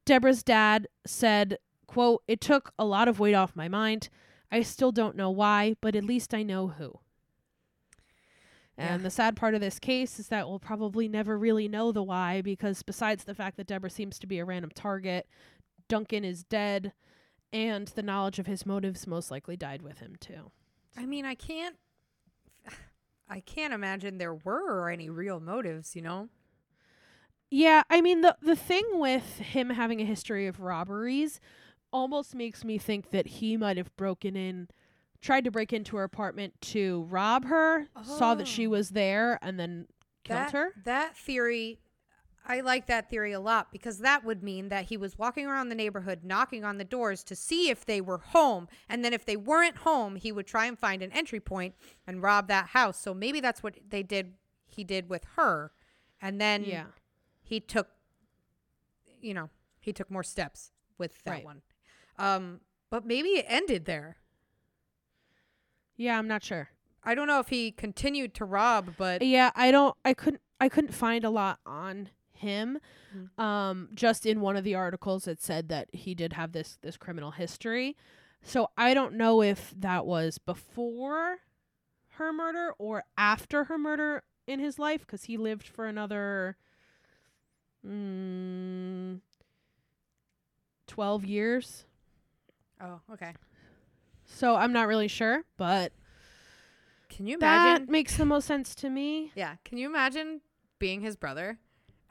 Deborah's 0.06 0.44
dad 0.44 0.88
said, 1.06 1.60
quote, 1.88 2.24
It 2.27 2.41
took 2.41 2.74
a 2.77 2.86
lot 2.86 3.08
of 3.08 3.20
weight 3.20 3.36
off 3.36 3.56
my 3.56 3.68
mind. 3.68 4.10
I 4.51 4.63
still 4.63 4.91
don't 4.91 5.15
know 5.15 5.29
why, 5.29 5.75
but 5.79 5.96
at 5.96 6.03
least 6.03 6.34
I 6.34 6.44
know 6.44 6.70
who. 6.70 7.00
And 8.80 9.02
Yeah. 9.02 9.04
the 9.04 9.12
sad 9.12 9.36
part 9.36 9.54
of 9.56 9.62
this 9.62 9.78
case 9.78 10.20
is 10.20 10.30
that 10.30 10.48
we'll 10.48 10.60
probably 10.60 11.08
never 11.08 11.38
really 11.38 11.68
know 11.68 11.92
the 11.92 12.02
why 12.04 12.42
because 12.42 12.82
besides 12.82 13.26
the 13.26 13.36
fact 13.36 13.58
that 13.58 13.68
Deborah 13.68 13.90
seems 13.90 14.18
to 14.20 14.28
be 14.28 14.40
a 14.40 14.46
random 14.46 14.72
target, 14.74 15.28
Duncan 15.88 16.24
is 16.24 16.44
dead 16.44 16.94
and 17.52 17.88
the 17.90 18.04
knowledge 18.04 18.40
of 18.40 18.46
his 18.48 18.66
motives 18.66 19.06
most 19.08 19.32
likely 19.32 19.58
died 19.58 19.82
with 19.82 20.00
him 20.00 20.16
too. 20.20 20.52
I 20.96 21.06
mean, 21.06 21.26
I 21.26 21.36
can't. 21.36 21.76
I 23.30 23.42
can't 23.42 23.74
imagine 23.74 24.18
there 24.18 24.34
were 24.34 24.90
any 24.90 25.10
real 25.10 25.40
motives. 25.40 25.96
You 25.96 26.02
know. 26.04 26.30
Yeah, 27.52 27.84
I 27.89 28.02
mean 28.02 28.22
the 28.22 28.38
the 28.42 28.56
thing 28.56 28.84
with 28.94 29.39
him 29.39 29.72
having 29.72 30.00
a 30.02 30.06
history 30.06 30.48
of 30.48 30.60
robberies 30.62 31.39
almost 31.92 32.36
makes 32.36 32.63
me 32.63 32.78
think 32.78 33.10
that 33.10 33.26
he 33.28 33.58
might 33.58 33.78
have 33.78 33.96
broken 33.98 34.36
in 34.36 34.68
tried 35.21 35.43
to 35.43 35.51
break 35.51 35.73
into 35.73 35.97
her 35.97 36.03
apartment 36.03 36.53
to 36.62 37.03
rob 37.10 37.45
her, 37.45 37.88
saw 38.03 38.36
that 38.36 38.47
she 38.47 38.67
Oh. 38.67 38.71
was 38.71 38.89
there 38.89 39.38
and 39.41 39.60
then 39.60 39.88
killed 40.23 40.39
that, 40.39 40.51
her. 40.53 40.69
That 40.86 41.17
theory, 41.17 41.79
I 42.45 42.62
like 42.62 42.88
that 42.88 43.10
theory 43.10 43.32
a 43.34 43.39
lot 43.39 43.71
because 43.71 43.99
that 43.99 44.23
would 44.23 44.41
mean 44.43 44.69
that 44.69 44.86
he 44.86 44.97
was 44.97 45.17
walking 45.17 45.45
around 45.45 45.69
the 45.69 45.75
neighborhood 45.75 46.23
knocking 46.23 46.63
on 46.63 46.77
the 46.77 46.86
doors 46.86 47.23
to 47.25 47.36
see 47.36 47.69
if 47.69 47.86
they 47.86 47.99
were 48.01 48.17
home. 48.19 48.67
And 48.88 49.03
then 49.03 49.13
if 49.13 49.25
they 49.25 49.36
weren't 49.38 49.77
home, 49.77 50.15
he 50.15 50.32
would 50.32 50.47
try 50.47 50.65
and 50.65 50.79
find 50.79 51.01
an 51.01 51.12
entry 51.12 51.39
point 51.39 51.75
and 52.08 52.21
rob 52.23 52.47
that 52.47 52.67
house. 52.67 52.99
So 52.99 53.13
maybe 53.13 53.39
that's 53.41 53.62
what 53.62 53.77
they 53.89 54.03
did, 54.03 54.34
he 54.65 54.84
did 54.84 55.10
with 55.10 55.25
her. 55.36 55.71
And 56.21 56.39
then 56.39 56.63
Yeah. 56.63 56.86
he 57.41 57.60
took, 57.60 57.88
you 59.21 59.34
know, 59.34 59.49
he 59.82 59.91
took 59.93 60.10
more 60.10 60.23
steps 60.23 60.71
with 60.97 61.21
that 61.23 61.32
Right. 61.32 61.45
one. 61.45 61.62
Um, 62.17 62.62
but 62.89 63.05
maybe 63.05 63.29
it 63.29 63.45
ended 63.47 63.86
there. 63.86 64.17
Yeah, 66.00 66.18
I'm 66.18 66.30
not 66.30 66.44
sure. 66.44 66.70
I 67.04 67.14
don't 67.14 67.28
know 67.28 67.40
if 67.40 67.50
he 67.50 67.72
continued 67.72 68.34
to 68.36 68.46
rob, 68.46 68.94
but 68.98 69.22
Yeah, 69.22 69.52
I 69.54 69.70
don't 69.70 69.96
I 70.06 70.14
couldn't 70.14 70.42
I 70.60 70.70
couldn't 70.70 70.94
find 70.94 71.26
a 71.26 71.30
lot 71.30 71.60
on 71.66 72.10
him. 72.32 72.80
Mhm. 73.14 73.38
Um 73.44 73.90
just 73.94 74.26
in 74.26 74.40
one 74.40 74.56
of 74.56 74.64
the 74.64 74.76
articles 74.76 75.28
it 75.28 75.42
said 75.42 75.68
that 75.70 75.90
he 75.94 76.16
did 76.16 76.34
have 76.34 76.54
this 76.54 76.78
this 76.82 76.96
criminal 76.96 77.32
history. 77.32 77.98
So 78.42 78.70
I 78.78 78.94
don't 78.94 79.16
know 79.16 79.42
if 79.42 79.74
that 79.78 80.06
was 80.06 80.38
before 80.38 81.40
her 82.14 82.32
murder 82.32 82.72
or 82.78 83.04
after 83.18 83.66
her 83.66 83.78
murder 83.78 84.24
in 84.48 84.60
his 84.60 84.80
life 84.80 85.06
cuz 85.06 85.26
he 85.26 85.36
lived 85.36 85.68
for 85.68 85.86
another 85.86 86.56
mm, 87.86 89.20
12 90.88 91.26
years. 91.26 91.86
oh, 92.82 93.02
okay. 93.12 93.34
So 94.32 94.56
I'm 94.56 94.72
not 94.72 94.88
really 94.88 95.08
sure, 95.08 95.44
but 95.58 95.92
Can 97.10 97.28
you 97.28 97.38
imagine? 97.38 97.86
that 97.88 97.92
makes 97.92 98.15
the 98.18 98.26
most 98.26 98.46
sense 98.46 98.74
to 98.76 98.89
me. 98.89 99.32
Yeah. 99.36 99.56
Can 99.65 99.78
you 99.78 99.88
imagine 99.89 100.42
being 100.78 101.02
his 101.02 101.15
brother 101.15 101.58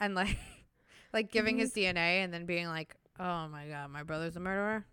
and 0.00 0.14
like 0.14 0.36
like 1.12 1.30
giving 1.32 1.54
Mm-hmm. 1.56 1.60
his 1.60 1.72
DNA 1.72 2.22
and 2.24 2.32
then 2.34 2.44
being 2.44 2.66
like, 2.66 2.94
"Oh 3.18 3.48
my 3.48 3.66
god, 3.68 3.90
my 3.90 4.02
brother's 4.02 4.36
a 4.36 4.40
murderer." 4.40 4.84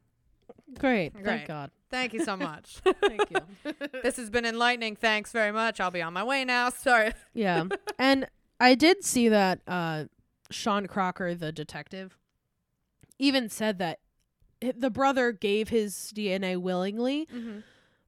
Great. 0.79 1.13
Great. 1.13 1.25
Thank 1.25 1.47
God. 1.47 1.71
Thank 1.89 2.13
you 2.13 2.23
so 2.23 2.37
much. 2.37 2.77
Thank 3.01 3.29
you. 3.31 3.73
this 4.03 4.15
has 4.17 4.29
been 4.29 4.45
enlightening. 4.45 4.95
Thanks 4.95 5.31
very 5.31 5.51
much. 5.51 5.79
I'll 5.79 5.91
be 5.91 6.01
on 6.03 6.13
my 6.13 6.23
way 6.23 6.45
now. 6.45 6.69
Sorry. 6.69 7.11
Yeah. 7.33 7.65
and 7.97 8.27
I 8.59 8.75
did 8.75 9.03
see 9.03 9.27
that 9.29 9.59
uh 9.67 10.05
Sean 10.51 10.85
Crocker, 10.87 11.33
the 11.33 11.51
detective, 11.51 12.17
even 13.17 13.49
said 13.49 13.79
that 13.79 13.99
the 14.61 14.89
brother 14.89 15.31
gave 15.31 15.69
his 15.69 16.11
DNA 16.15 16.57
willingly, 16.57 17.27
Mm-hmm. 17.33 17.59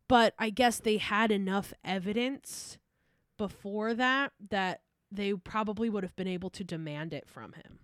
but 0.08 0.34
I 0.40 0.50
guess 0.50 0.80
they 0.80 0.98
had 0.98 1.32
enough 1.32 1.74
evidence 1.84 2.78
before 3.38 3.94
that 3.94 4.32
that 4.50 4.82
they 5.12 5.34
probably 5.34 5.90
would 5.90 6.04
have 6.04 6.16
been 6.16 6.28
able 6.28 6.50
to 6.52 6.64
demand 6.64 7.14
it 7.14 7.28
from 7.30 7.54
him. 7.54 7.80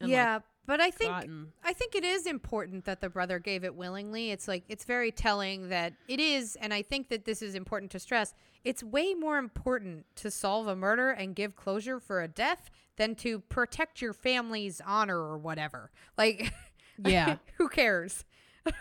and, 0.00 0.10
like, 0.10 0.16
Yeah, 0.16 0.38
but 0.66 0.80
I 0.80 0.90
think 0.90 1.10
gotten- 1.10 1.52
I 1.64 1.72
think 1.72 1.94
it 1.94 2.04
is 2.04 2.26
important 2.26 2.84
that 2.84 3.00
the 3.00 3.08
brother 3.08 3.38
gave 3.38 3.64
it 3.64 3.74
willingly. 3.74 4.30
It's 4.30 4.46
like 4.48 4.64
it's 4.68 4.84
very 4.84 5.10
telling 5.12 5.68
that 5.70 5.94
it 6.08 6.20
is, 6.20 6.56
and 6.56 6.74
I 6.74 6.82
think 6.82 7.08
that 7.08 7.24
this 7.24 7.40
is 7.42 7.54
important 7.54 7.90
to 7.92 7.98
stress. 7.98 8.34
It's 8.64 8.82
way 8.82 9.14
more 9.14 9.38
important 9.38 10.06
to 10.16 10.30
solve 10.30 10.66
a 10.68 10.76
murder 10.76 11.10
and 11.10 11.34
give 11.34 11.56
closure 11.56 11.98
for 12.00 12.20
a 12.22 12.28
death 12.28 12.70
than 12.96 13.14
to 13.16 13.40
protect 13.40 14.02
your 14.02 14.12
family's 14.12 14.80
honor 14.84 15.18
or 15.18 15.38
whatever. 15.38 15.90
Like, 16.18 16.52
Yeah. 17.04 17.36
who 17.58 17.68
cares? 17.68 18.24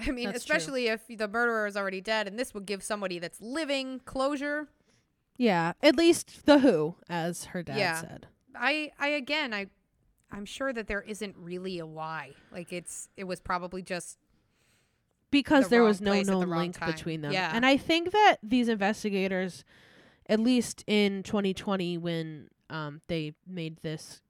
I 0.00 0.10
mean, 0.12 0.26
That's 0.30 0.44
true. 0.44 0.54
especially 0.56 0.86
if 0.88 1.00
the 1.08 1.26
murderer 1.28 1.66
is 1.66 1.76
already 1.76 2.00
dead, 2.00 2.28
and 2.28 2.38
this 2.38 2.54
would 2.54 2.66
give 2.66 2.82
somebody 2.82 3.18
that's 3.18 3.40
living 3.40 4.00
closure. 4.04 4.68
yeah, 5.36 5.72
at 5.82 5.96
least 5.96 6.46
the 6.46 6.60
who, 6.60 6.94
as 7.08 7.46
her 7.46 7.62
dad 7.62 7.78
Yeah. 7.78 8.00
said. 8.00 8.26
I, 8.54 8.92
I 8.98 9.08
again, 9.08 9.52
I, 9.52 9.66
I'm 10.30 10.44
sure 10.44 10.72
that 10.72 10.86
there 10.86 11.02
isn't 11.02 11.36
really 11.36 11.78
a 11.78 11.86
why. 11.86 12.32
Like 12.52 12.72
it's, 12.72 13.08
it 13.16 13.24
was 13.24 13.40
probably 13.40 13.82
just 13.82 14.18
because 15.30 15.64
the 15.64 15.70
there 15.70 15.82
was 15.84 16.00
no 16.00 16.20
known 16.22 16.48
link 16.48 16.78
time. 16.78 16.90
between 16.92 17.20
them. 17.22 17.32
Yeah. 17.32 17.50
And 17.54 17.66
I 17.66 17.76
think 17.76 18.12
that 18.12 18.36
these 18.42 18.68
investigators, 18.68 19.64
at 20.26 20.40
least 20.40 20.84
in 20.86 21.22
2020, 21.22 21.98
when 21.98 22.48
um, 22.70 23.00
they 23.08 23.34
made 23.46 23.78
this, 23.82 24.22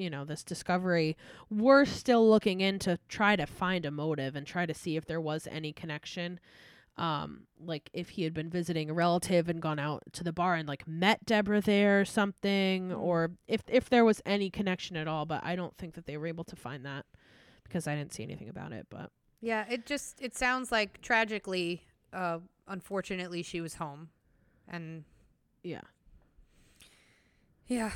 you 0.00 0.10
know, 0.10 0.24
this 0.24 0.42
discovery, 0.42 1.16
were 1.50 1.84
still 1.84 2.28
looking 2.28 2.60
in 2.60 2.78
to 2.80 2.98
try 3.08 3.36
to 3.36 3.46
find 3.46 3.84
a 3.84 3.90
motive 3.90 4.34
and 4.34 4.46
try 4.46 4.64
to 4.66 4.74
see 4.74 4.96
if 4.96 5.04
there 5.04 5.20
was 5.20 5.46
any 5.50 5.72
connection. 5.72 6.40
Um, 6.96 7.46
like 7.64 7.88
if 7.92 8.10
he 8.10 8.24
had 8.24 8.34
been 8.34 8.50
visiting 8.50 8.90
a 8.90 8.94
relative 8.94 9.48
and 9.48 9.62
gone 9.62 9.78
out 9.78 10.02
to 10.12 10.24
the 10.24 10.32
bar 10.32 10.54
and 10.56 10.66
like 10.68 10.86
met 10.88 11.24
Deborah 11.24 11.60
there 11.60 12.00
or 12.00 12.04
something, 12.04 12.90
Mm. 12.90 12.98
or 13.00 13.30
if 13.46 13.62
if 13.68 13.88
there 13.88 14.04
was 14.04 14.20
any 14.26 14.50
connection 14.50 14.96
at 14.96 15.06
all. 15.08 15.24
But 15.24 15.42
I 15.44 15.54
don't 15.56 15.76
think 15.78 15.94
that 15.94 16.06
they 16.06 16.16
were 16.16 16.26
able 16.26 16.44
to 16.44 16.56
find 16.56 16.84
that 16.84 17.06
because 17.64 17.86
I 17.86 17.94
didn't 17.94 18.12
see 18.12 18.22
anything 18.22 18.48
about 18.48 18.72
it. 18.72 18.86
But 18.90 19.10
Yeah, 19.40 19.64
it 19.70 19.86
just 19.86 20.20
it 20.20 20.36
sounds 20.36 20.70
like 20.72 21.00
tragically, 21.00 21.82
uh, 22.12 22.40
unfortunately, 22.68 23.42
she 23.42 23.60
was 23.62 23.74
home, 23.76 24.10
and 24.68 25.04
Yeah. 25.62 25.82
yeah, 27.66 27.92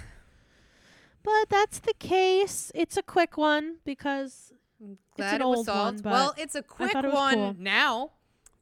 But 1.24 1.48
that's 1.48 1.80
the 1.80 1.94
case. 1.94 2.70
It's 2.74 2.96
a 2.96 3.02
quick 3.02 3.36
one 3.36 3.76
because 3.84 4.52
I'm 4.80 4.92
It's 4.92 5.16
glad 5.16 5.34
an 5.36 5.42
it 5.42 5.48
was 5.48 5.58
old 5.60 5.66
one, 5.68 5.76
solved. 5.76 6.02
but 6.04 6.12
well, 6.12 6.34
it's 6.36 6.54
a 6.54 6.62
quick 6.62 6.94
one 6.94 7.34
cool. 7.34 7.56
now, 7.58 8.12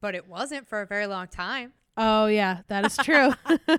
but 0.01 0.15
it 0.15 0.27
wasn't 0.29 0.67
for 0.69 0.81
a 0.81 0.87
very 0.87 1.07
long 1.07 1.27
time. 1.27 1.73
oh 1.97 2.27
yeah, 2.27 2.61
that 2.69 2.87
is 2.87 2.97
true. 2.97 3.35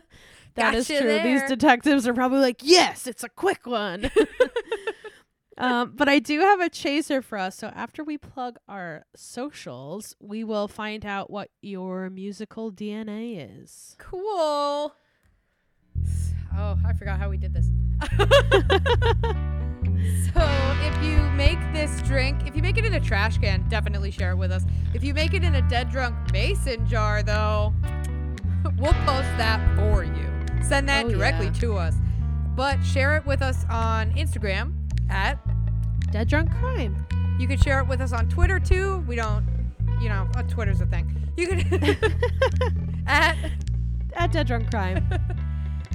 That 0.55 0.75
is 0.75 0.87
Gotcha 0.87 1.01
true. 1.01 1.19
These 1.23 1.43
detectives 1.49 2.07
are 2.07 2.13
probably 2.13 2.37
like, 2.37 2.59
"Yes, 2.61 3.07
it's 3.07 3.23
a 3.23 3.29
quick 3.29 3.65
one." 3.65 4.11
um, 5.57 5.93
but 5.95 6.07
I 6.07 6.19
do 6.19 6.39
have 6.41 6.59
a 6.61 6.69
chaser 6.69 7.23
for 7.23 7.39
us. 7.39 7.55
So 7.55 7.67
after 7.69 8.03
we 8.03 8.19
plug 8.19 8.57
our 8.67 9.05
socials, 9.15 10.15
we 10.19 10.43
will 10.43 10.67
find 10.67 11.07
out 11.07 11.31
what 11.31 11.49
your 11.63 12.11
musical 12.11 12.71
DNA 12.71 13.61
is. 13.63 13.95
Cool. 13.97 14.93
Oh, 16.55 16.77
I 16.85 16.93
forgot 16.93 17.19
how 17.19 17.29
we 17.29 17.37
did 17.37 17.53
this. 17.53 17.67
so, 20.33 20.41
if 20.81 21.03
you 21.03 21.17
make 21.31 21.59
this 21.73 22.01
drink, 22.03 22.47
if 22.47 22.55
you 22.55 22.61
make 22.61 22.77
it 22.77 22.85
in 22.85 22.93
a 22.93 22.99
trash 22.99 23.37
can, 23.37 23.67
definitely 23.69 24.11
share 24.11 24.31
it 24.31 24.35
with 24.37 24.51
us. 24.51 24.65
If 24.93 25.03
you 25.03 25.13
make 25.13 25.33
it 25.33 25.43
in 25.43 25.55
a 25.55 25.67
dead 25.69 25.89
drunk 25.89 26.15
mason 26.31 26.85
jar, 26.87 27.23
though, 27.23 27.73
we'll 28.77 28.93
post 28.93 29.29
that 29.37 29.59
for 29.77 30.03
you. 30.03 30.29
Send 30.61 30.87
that 30.89 31.05
Oh, 31.05 31.09
directly 31.09 31.47
yeah. 31.47 31.53
to 31.53 31.77
us. 31.77 31.95
But 32.55 32.81
share 32.83 33.17
it 33.17 33.25
with 33.25 33.41
us 33.41 33.65
on 33.69 34.11
Instagram 34.13 34.73
at. 35.09 35.39
Dead 36.11 36.27
drunk 36.29 36.51
crime. 36.51 36.95
You 37.39 37.47
can 37.47 37.57
share 37.57 37.79
it 37.79 37.87
with 37.87 37.99
us 37.99 38.13
on 38.13 38.29
Twitter 38.29 38.59
too. 38.59 38.99
We 39.07 39.15
don't, 39.15 39.43
you 39.99 40.07
know, 40.09 40.27
uh, 40.35 40.43
Twitter's 40.43 40.79
a 40.81 40.85
thing. 40.85 41.31
You 41.35 41.47
can 41.47 41.97
at 43.07 43.35
At 44.13 44.31
dead 44.31 44.45
drunk 44.45 44.69
crime. 44.69 45.03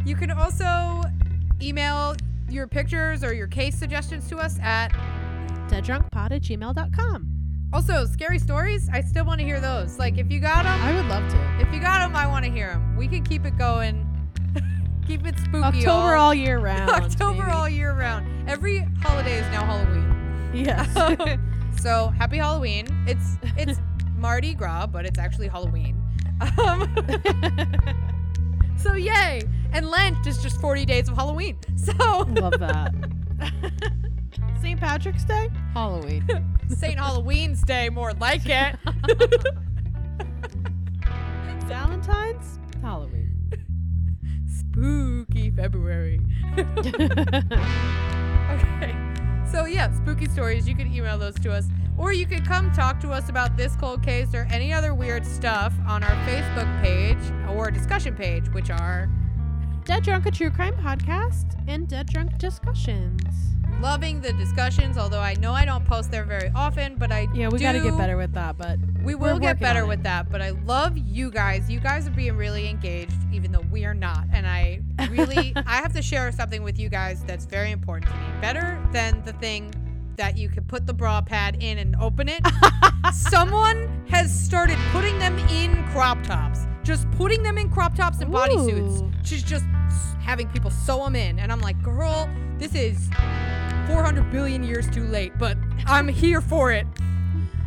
You 0.08 0.16
can 0.16 0.30
also 0.30 1.02
email 1.60 2.16
your 2.48 2.66
pictures 2.66 3.22
or 3.22 3.34
your 3.34 3.46
case 3.46 3.74
suggestions 3.78 4.26
to 4.30 4.38
us 4.38 4.58
at 4.62 4.88
deaddrunkpod 5.68 6.32
at 6.32 6.40
gmail.com. 6.40 7.28
also 7.74 8.06
scary 8.06 8.38
stories. 8.38 8.88
I 8.90 9.02
still 9.02 9.26
want 9.26 9.40
to 9.40 9.44
hear 9.44 9.60
those. 9.60 9.98
Like 9.98 10.16
if 10.16 10.32
you 10.32 10.40
got 10.40 10.62
them, 10.62 10.80
I 10.80 10.94
would 10.94 11.04
love 11.08 11.30
to. 11.30 11.60
if 11.60 11.70
you 11.74 11.78
got 11.78 11.98
them, 11.98 12.16
I 12.16 12.26
want 12.26 12.46
to 12.46 12.50
hear 12.50 12.68
them. 12.68 12.96
We 12.96 13.06
can 13.06 13.22
keep 13.22 13.44
it 13.44 13.58
going, 13.58 14.08
keep 15.06 15.26
it 15.26 15.38
spooky. 15.40 15.62
October 15.62 16.16
all, 16.16 16.28
all 16.28 16.34
year 16.34 16.58
round. 16.58 16.88
October 17.04 17.42
baby. 17.42 17.52
all 17.52 17.68
year 17.68 17.92
round. 17.92 18.48
Every 18.48 18.88
holiday 19.02 19.40
is 19.40 19.46
now 19.50 19.66
Halloween. 19.66 20.50
Yes. 20.54 20.90
so 21.82 22.08
happy 22.16 22.38
Halloween. 22.38 22.86
It's 23.06 23.36
it's 23.58 23.78
Mardi 24.16 24.54
Gras, 24.54 24.86
but 24.86 25.04
it's 25.04 25.18
actually 25.18 25.48
Halloween. 25.48 26.02
Um, 26.56 26.96
so 28.78 28.94
yay! 28.94 29.42
And 29.72 29.88
Lent 29.90 30.26
is 30.26 30.42
just 30.42 30.60
40 30.60 30.84
days 30.86 31.08
of 31.08 31.16
Halloween. 31.16 31.58
So 31.76 31.92
love 32.28 32.58
that. 32.58 32.92
St. 34.60 34.78
Patrick's 34.78 35.24
Day? 35.24 35.48
Halloween. 35.72 36.26
St. 36.68 36.98
Halloween's 36.98 37.62
Day, 37.62 37.88
more 37.88 38.12
like 38.14 38.42
it. 38.46 38.76
Valentine's? 41.66 42.58
Halloween. 42.82 43.32
Spooky 44.46 45.50
February. 45.50 46.20
Okay. 48.50 48.94
So 49.50 49.64
yeah, 49.64 49.90
spooky 49.94 50.26
stories. 50.26 50.68
You 50.68 50.74
can 50.74 50.92
email 50.92 51.16
those 51.18 51.34
to 51.36 51.52
us, 51.52 51.68
or 51.96 52.12
you 52.12 52.26
can 52.26 52.44
come 52.44 52.70
talk 52.72 53.00
to 53.00 53.10
us 53.10 53.28
about 53.28 53.56
this 53.56 53.74
cold 53.76 54.02
case 54.02 54.34
or 54.34 54.46
any 54.50 54.72
other 54.72 54.94
weird 54.94 55.24
stuff 55.24 55.72
on 55.86 56.02
our 56.02 56.26
Facebook 56.26 56.82
page 56.82 57.18
or 57.56 57.70
discussion 57.70 58.14
page, 58.14 58.48
which 58.50 58.70
are 58.70 59.08
Dead 59.88 60.02
Drunk, 60.02 60.26
a 60.26 60.30
true 60.30 60.50
crime 60.50 60.74
podcast, 60.74 61.58
and 61.66 61.88
Dead 61.88 62.08
Drunk 62.08 62.36
discussions. 62.36 63.22
loving 63.80 64.20
the 64.20 64.34
discussions. 64.34 64.98
Although 64.98 65.20
I 65.20 65.32
know 65.36 65.54
I 65.54 65.64
don't 65.64 65.82
post 65.86 66.10
there 66.10 66.24
very 66.24 66.52
often, 66.54 66.96
but 66.96 67.10
I 67.10 67.26
Yeah, 67.32 67.48
we 67.48 67.58
got 67.58 67.72
to 67.72 67.80
get 67.80 67.96
better 67.96 68.18
with 68.18 68.34
that, 68.34 68.58
but 68.58 68.78
We 69.02 69.14
will 69.14 69.38
get 69.38 69.58
better 69.58 69.86
with 69.86 70.02
that, 70.02 70.30
but 70.30 70.42
I 70.42 70.50
love 70.50 70.98
you 70.98 71.30
guys. 71.30 71.70
You 71.70 71.80
guys 71.80 72.06
are 72.06 72.10
being 72.10 72.36
really 72.36 72.68
engaged, 72.68 73.14
even 73.32 73.50
though 73.50 73.64
we 73.72 73.86
are 73.86 73.94
not. 73.94 74.26
And 74.30 74.46
I 74.46 74.82
really, 75.08 75.54
I 75.66 75.76
have 75.76 75.94
to 75.94 76.02
share 76.02 76.30
something 76.32 76.62
with 76.62 76.78
you 76.78 76.90
guys 76.90 77.24
that's 77.24 77.46
very 77.46 77.70
important 77.70 78.10
to 78.10 78.18
me. 78.18 78.26
Better 78.42 78.78
than 78.92 79.22
the 79.24 79.32
thing 79.32 79.72
that 80.16 80.36
you 80.36 80.50
could 80.50 80.68
put 80.68 80.86
the 80.86 80.92
bra 80.92 81.22
pad 81.22 81.62
in 81.62 81.78
and 81.78 81.96
open 81.96 82.28
it. 82.28 82.42
Someone 83.14 84.04
has 84.10 84.38
started 84.38 84.76
putting 84.92 85.18
them 85.18 85.38
in 85.48 85.82
crop 85.92 86.22
tops, 86.24 86.66
just 86.82 87.10
putting 87.12 87.42
them 87.42 87.56
in 87.56 87.70
crop 87.70 87.94
tops 87.94 88.20
and 88.20 88.30
bodysuits. 88.30 89.14
She's 89.24 89.42
just 89.42 89.64
having 90.20 90.48
people 90.48 90.70
sew 90.70 91.04
them 91.04 91.16
in, 91.16 91.38
and 91.38 91.50
I'm 91.50 91.60
like, 91.60 91.82
girl, 91.82 92.28
this 92.58 92.74
is 92.74 93.08
400 93.86 94.30
billion 94.30 94.62
years 94.62 94.88
too 94.90 95.04
late, 95.04 95.32
but 95.38 95.56
I'm 95.86 96.08
here 96.08 96.40
for 96.40 96.72
it. 96.72 96.86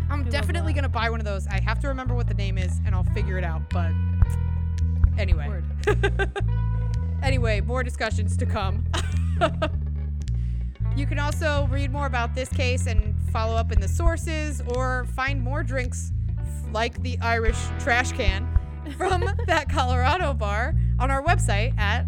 I'm 0.10 0.30
definitely 0.30 0.74
gonna 0.74 0.90
buy 0.90 1.10
one 1.10 1.20
of 1.20 1.26
those. 1.26 1.48
I 1.48 1.60
have 1.62 1.80
to 1.80 1.88
remember 1.88 2.14
what 2.14 2.28
the 2.28 2.34
name 2.34 2.58
is, 2.58 2.80
and 2.86 2.94
I'll 2.94 3.04
figure 3.04 3.38
it 3.38 3.44
out. 3.44 3.62
But 3.70 3.92
anyway, 5.18 5.62
anyway, 7.24 7.62
more 7.62 7.84
discussions 7.84 8.38
to 8.38 8.46
come. 8.46 8.86
you 10.96 11.06
can 11.06 11.18
also 11.18 11.68
read 11.72 11.92
more 11.92 12.06
about 12.06 12.36
this 12.36 12.50
case 12.50 12.88
and 12.88 13.16
follow 13.32 13.56
up 13.56 13.72
in 13.72 13.80
the 13.80 13.88
sources, 13.88 14.62
or 14.76 15.06
find 15.16 15.42
more 15.42 15.64
drinks 15.64 16.12
like 16.74 17.02
the 17.02 17.18
Irish 17.22 17.58
trash 17.80 18.12
can 18.12 18.48
from 18.98 19.26
that 19.48 19.70
Colorado 19.70 20.34
bar 20.34 20.76
on 21.00 21.12
our 21.12 21.24
website 21.24 21.78
at 21.80 22.06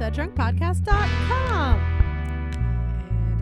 deaddrunkpodcast.com. 0.00 1.78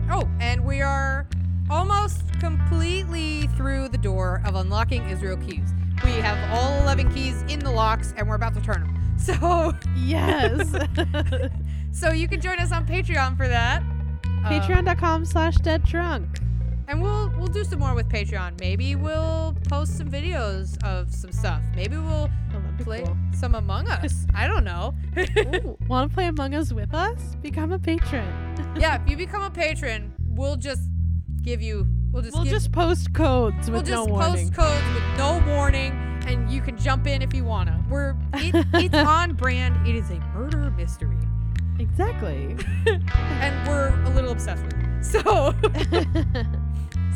And, 0.01 0.11
oh, 0.11 0.29
and 0.39 0.63
we 0.65 0.81
are 0.81 1.27
almost 1.69 2.21
completely 2.39 3.47
through 3.55 3.87
the 3.89 3.97
door 3.97 4.41
of 4.45 4.55
unlocking 4.55 5.07
Israel 5.09 5.37
Keyes. 5.37 5.73
We 6.03 6.11
have 6.11 6.37
all 6.53 6.81
11 6.81 7.13
keys 7.13 7.41
in 7.49 7.59
the 7.59 7.71
locks, 7.71 8.13
and 8.17 8.27
we're 8.27 8.35
about 8.35 8.53
to 8.55 8.61
turn 8.61 8.81
them. 8.81 8.95
So, 9.19 9.73
Yes. 9.97 10.71
so 11.91 12.11
you 12.13 12.29
can 12.29 12.39
join 12.39 12.57
us 12.59 12.71
on 12.71 12.85
Patreon 12.87 13.35
for 13.35 13.49
that. 13.49 13.83
Uh, 14.23 14.49
Patreon.com 14.49 15.25
slash 15.25 15.55
dead 15.57 15.83
drunk. 15.83 16.39
and 16.87 17.01
we'll 17.01 17.29
we'll 17.37 17.47
do 17.47 17.65
some 17.65 17.79
more 17.79 17.93
with 17.93 18.07
Patreon. 18.07 18.57
Maybe 18.61 18.95
we'll 18.95 19.57
post 19.67 19.97
some 19.97 20.09
videos 20.09 20.81
of 20.85 21.13
some 21.13 21.33
stuff. 21.33 21.61
Maybe 21.75 21.97
we'll 21.97 22.29
Oh, 22.55 22.61
play 22.83 23.03
cool. 23.03 23.17
some 23.33 23.55
Among 23.55 23.87
Us. 23.87 24.25
I 24.35 24.47
don't 24.47 24.63
know. 24.63 24.95
Want 25.87 26.09
to 26.09 26.13
play 26.13 26.27
Among 26.27 26.53
Us 26.53 26.71
with 26.71 26.93
us? 26.93 27.35
Become 27.41 27.71
a 27.71 27.79
patron. 27.79 28.27
yeah, 28.79 29.01
if 29.01 29.09
you 29.09 29.17
become 29.17 29.43
a 29.43 29.49
patron, 29.49 30.13
we'll 30.29 30.55
just 30.55 30.83
give 31.41 31.61
you. 31.61 31.87
We'll 32.11 32.23
just 32.23 32.35
we'll 32.35 32.43
give, 32.43 32.53
just 32.53 32.71
post 32.71 33.13
codes 33.13 33.69
with 33.69 33.69
We'll 33.69 33.81
just 33.81 33.91
no 33.91 34.05
warning. 34.05 34.49
post 34.49 34.53
codes 34.55 34.93
with 34.95 35.03
no 35.17 35.43
warning, 35.47 35.91
and 36.25 36.49
you 36.49 36.59
can 36.61 36.75
jump 36.75 37.05
in 37.05 37.21
if 37.21 37.33
you 37.35 37.43
wanna. 37.43 37.85
We're 37.87 38.15
it, 38.33 38.65
it's 38.73 38.95
on 38.95 39.33
brand. 39.33 39.87
It 39.87 39.95
is 39.95 40.09
a 40.09 40.19
murder 40.33 40.71
mystery, 40.71 41.17
exactly. 41.77 42.55
and 42.87 43.67
we're 43.67 43.89
a 44.05 44.09
little 44.09 44.31
obsessed 44.31 44.63
with 44.63 44.73
it. 44.73 45.05
So, 45.05 45.53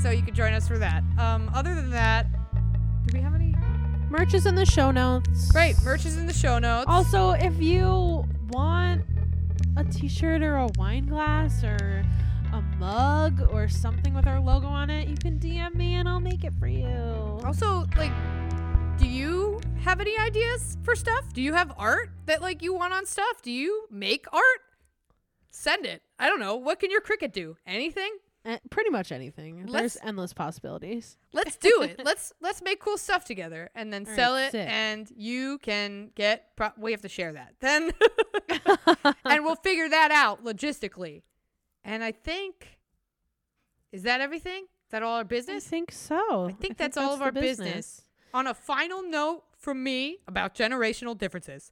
so 0.02 0.10
you 0.12 0.22
can 0.22 0.36
join 0.36 0.54
us 0.54 0.68
for 0.68 0.78
that. 0.78 1.04
Um, 1.18 1.50
other 1.56 1.74
than 1.74 1.90
that, 1.90 2.28
do 3.08 3.18
we 3.18 3.22
have 3.22 3.34
any? 3.34 3.43
Merch 4.14 4.36
is 4.36 4.46
in 4.46 4.54
the 4.54 4.66
show 4.68 4.92
notes. 4.92 5.50
Right, 5.56 5.76
merch 5.84 6.06
is 6.06 6.18
in 6.18 6.28
the 6.28 6.34
show 6.34 6.60
notes. 6.60 6.86
Also, 6.88 7.32
if 7.32 7.60
you 7.60 8.24
want 8.50 9.02
a 9.76 9.84
t-shirt 9.86 10.44
or 10.44 10.58
a 10.58 10.68
wine 10.78 11.08
glass 11.08 11.64
or 11.64 12.06
a 12.54 12.62
mug 12.78 13.42
or 13.52 13.68
something 13.68 14.14
with 14.14 14.28
our 14.28 14.40
logo 14.40 14.68
on 14.68 14.92
it, 14.92 15.08
you 15.08 15.16
can 15.16 15.40
DM 15.40 15.74
me 15.74 15.96
and 15.96 16.08
I'll 16.08 16.20
make 16.20 16.44
it 16.44 16.54
for 16.60 16.68
you. 16.68 16.86
also, 17.44 17.88
like, 17.98 18.12
do 19.00 19.08
you 19.08 19.60
have 19.82 20.00
any 20.00 20.16
ideas 20.20 20.78
for 20.84 20.96
stuff? 20.96 21.34
Do 21.34 21.42
you 21.42 21.54
have 21.54 21.74
art 21.76 22.12
that 22.28 22.40
like 22.40 22.62
you 22.62 22.72
want 22.72 22.94
on 22.94 23.08
stuff? 23.08 23.42
Do 23.42 23.52
you 23.52 23.88
make 23.90 24.28
art? 24.32 24.62
Send 25.50 25.88
it. 25.88 26.04
I 26.20 26.30
don't 26.30 26.40
know. 26.40 26.56
What 26.56 26.80
can 26.80 26.92
your 26.92 27.02
Cricut 27.02 27.34
do? 27.34 27.58
Anything? 27.66 28.16
Eh, 28.46 28.58
pretty 28.70 28.90
much 28.90 29.12
anything. 29.14 29.58
There's 29.60 29.72
Let's- 29.72 29.98
endless 30.04 30.34
possibilities. 30.34 31.18
let's 31.32 31.56
do 31.56 31.82
it. 31.82 32.02
let's 32.04 32.34
let's 32.42 32.62
make 32.62 32.80
cool 32.82 32.98
stuff 32.98 33.24
together 33.24 33.70
and 33.74 33.92
then 33.94 34.04
All 34.04 34.10
right, 34.10 34.16
sell 34.18 34.36
it 34.36 34.52
sick. 34.52 34.68
and 34.70 35.10
you 35.16 35.60
can 35.60 36.12
get 36.16 36.54
pro- 36.58 36.74
we 36.78 36.92
have 36.92 37.02
to 37.04 37.10
share 37.10 37.32
that. 37.34 37.54
Then 37.62 37.92
and 39.26 39.46
we'll 39.46 39.56
figure 39.56 39.88
that 39.88 40.12
out 40.12 40.44
logistically. 40.44 41.22
And 41.86 42.04
I 42.04 42.12
think 42.12 42.80
is 43.94 44.04
that 44.04 44.20
everything? 44.20 44.64
Is 44.64 44.92
that 44.92 45.04
all 45.04 45.16
our 45.18 45.24
business? 45.24 45.66
I 45.66 45.70
think 45.70 45.92
so. 45.94 46.48
I 46.50 46.52
think 46.52 46.78
that's 46.78 46.98
all 46.98 47.14
of 47.14 47.22
our 47.22 47.32
business. 47.32 48.02
On 48.34 48.48
a 48.48 48.54
final 48.54 49.04
note 49.04 49.44
from 49.58 49.82
me 49.84 50.18
about 50.28 50.54
generational 50.54 51.18
differences. 51.18 51.72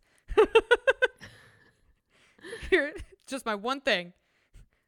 Here, 2.70 2.94
just 3.28 3.46
my 3.46 3.56
one 3.56 3.82
thing. 3.82 4.14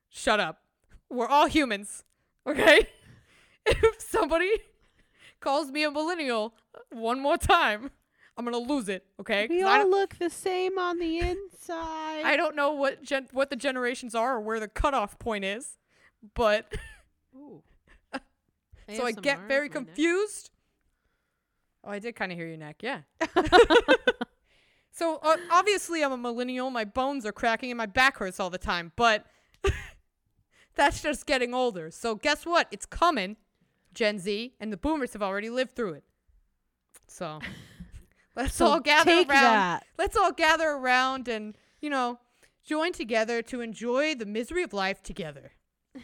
Shut 0.09 0.39
up. 0.39 0.62
We're 1.09 1.27
all 1.27 1.47
humans. 1.47 2.03
Okay? 2.47 2.87
If 3.65 4.01
somebody 4.01 4.51
calls 5.39 5.71
me 5.71 5.85
a 5.85 5.89
millennial 5.91 6.53
one 6.91 7.21
more 7.21 7.37
time, 7.37 7.91
I'm 8.35 8.43
gonna 8.43 8.57
lose 8.57 8.89
it. 8.89 9.05
Okay. 9.21 9.47
We 9.49 9.63
all 9.63 9.89
look 9.89 10.15
the 10.19 10.29
same 10.29 10.77
on 10.77 10.99
the 10.99 11.19
inside. 11.19 12.23
I 12.25 12.35
don't 12.35 12.57
know 12.57 12.73
what 12.73 13.01
gen- 13.03 13.29
what 13.31 13.49
the 13.49 13.55
generations 13.55 14.15
are 14.15 14.35
or 14.35 14.41
where 14.41 14.59
the 14.59 14.67
cutoff 14.67 15.17
point 15.17 15.45
is, 15.45 15.77
but 16.35 16.73
so 18.93 19.05
I 19.05 19.13
get 19.13 19.47
very 19.47 19.69
my 19.69 19.75
neck. 19.79 19.85
confused. 19.85 20.49
Oh, 21.85 21.91
I 21.91 21.99
did 21.99 22.17
kind 22.17 22.33
of 22.33 22.37
hear 22.37 22.47
your 22.47 22.57
neck. 22.57 22.81
Yeah. 22.81 23.03
So 24.91 25.19
uh, 25.23 25.37
obviously 25.49 26.03
I'm 26.03 26.11
a 26.11 26.17
millennial. 26.17 26.69
My 26.69 26.85
bones 26.85 27.25
are 27.25 27.31
cracking 27.31 27.71
and 27.71 27.77
my 27.77 27.87
back 27.87 28.17
hurts 28.17 28.39
all 28.39 28.49
the 28.49 28.57
time, 28.59 28.91
but 28.95 29.25
that's 30.75 31.01
just 31.01 31.25
getting 31.25 31.53
older. 31.53 31.91
So 31.91 32.15
guess 32.15 32.45
what? 32.45 32.67
It's 32.71 32.85
coming, 32.85 33.37
Gen 33.93 34.19
Z, 34.19 34.53
and 34.59 34.71
the 34.71 34.77
boomers 34.77 35.13
have 35.13 35.23
already 35.23 35.49
lived 35.49 35.75
through 35.75 35.93
it. 35.93 36.03
So 37.07 37.39
let's 38.35 38.55
So 38.55 38.65
all 38.67 38.79
gather 38.79 39.11
around. 39.11 39.27
that. 39.29 39.85
Let's 39.97 40.15
all 40.17 40.31
gather 40.31 40.69
around 40.69 41.27
and, 41.27 41.55
you 41.81 41.89
know, 41.89 42.19
join 42.63 42.93
together 42.93 43.41
to 43.43 43.61
enjoy 43.61 44.15
the 44.15 44.25
misery 44.25 44.63
of 44.63 44.73
life 44.73 45.01
together. 45.03 45.51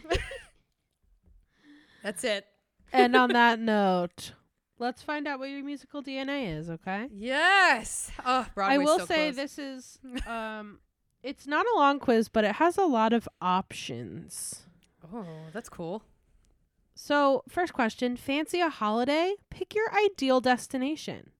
that's 2.02 2.24
it. 2.24 2.46
and 2.92 3.16
on 3.16 3.32
that 3.32 3.58
note, 3.60 4.32
let's 4.78 5.02
find 5.02 5.26
out 5.26 5.38
what 5.38 5.50
your 5.50 5.64
musical 5.64 6.02
DNA 6.02 6.56
is, 6.56 6.70
okay? 6.70 7.08
Yes. 7.12 8.10
Oh, 8.24 8.46
I 8.56 8.78
will 8.78 9.00
so 9.00 9.06
say 9.06 9.32
close. 9.32 9.36
this 9.36 9.58
is 9.58 9.98
um 10.26 10.78
it's 11.22 11.46
not 11.46 11.66
a 11.66 11.76
long 11.76 11.98
quiz, 11.98 12.28
but 12.28 12.44
it 12.44 12.56
has 12.56 12.78
a 12.78 12.84
lot 12.84 13.12
of 13.12 13.28
options. 13.40 14.66
Oh, 15.12 15.26
that's 15.52 15.68
cool. 15.68 16.02
So, 16.94 17.42
first 17.48 17.72
question, 17.72 18.16
fancy 18.16 18.60
a 18.60 18.68
holiday? 18.68 19.34
Pick 19.50 19.74
your 19.74 19.86
ideal 19.94 20.40
destination. 20.40 21.30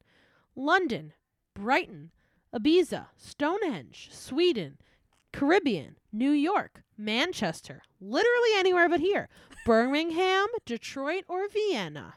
London, 0.56 1.12
Brighton, 1.54 2.10
Ibiza, 2.54 3.06
Stonehenge, 3.16 4.08
Sweden, 4.12 4.78
Caribbean, 5.32 5.96
New 6.12 6.30
York, 6.30 6.82
Manchester, 6.96 7.82
literally 8.00 8.50
anywhere 8.56 8.88
but 8.88 9.00
here. 9.00 9.28
Birmingham, 9.66 10.46
Detroit, 10.64 11.24
or 11.28 11.48
Vienna. 11.48 12.14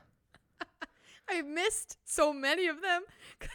I've 1.30 1.46
missed 1.46 1.98
so 2.06 2.34
many 2.34 2.68
of 2.68 2.82
them. 2.82 3.04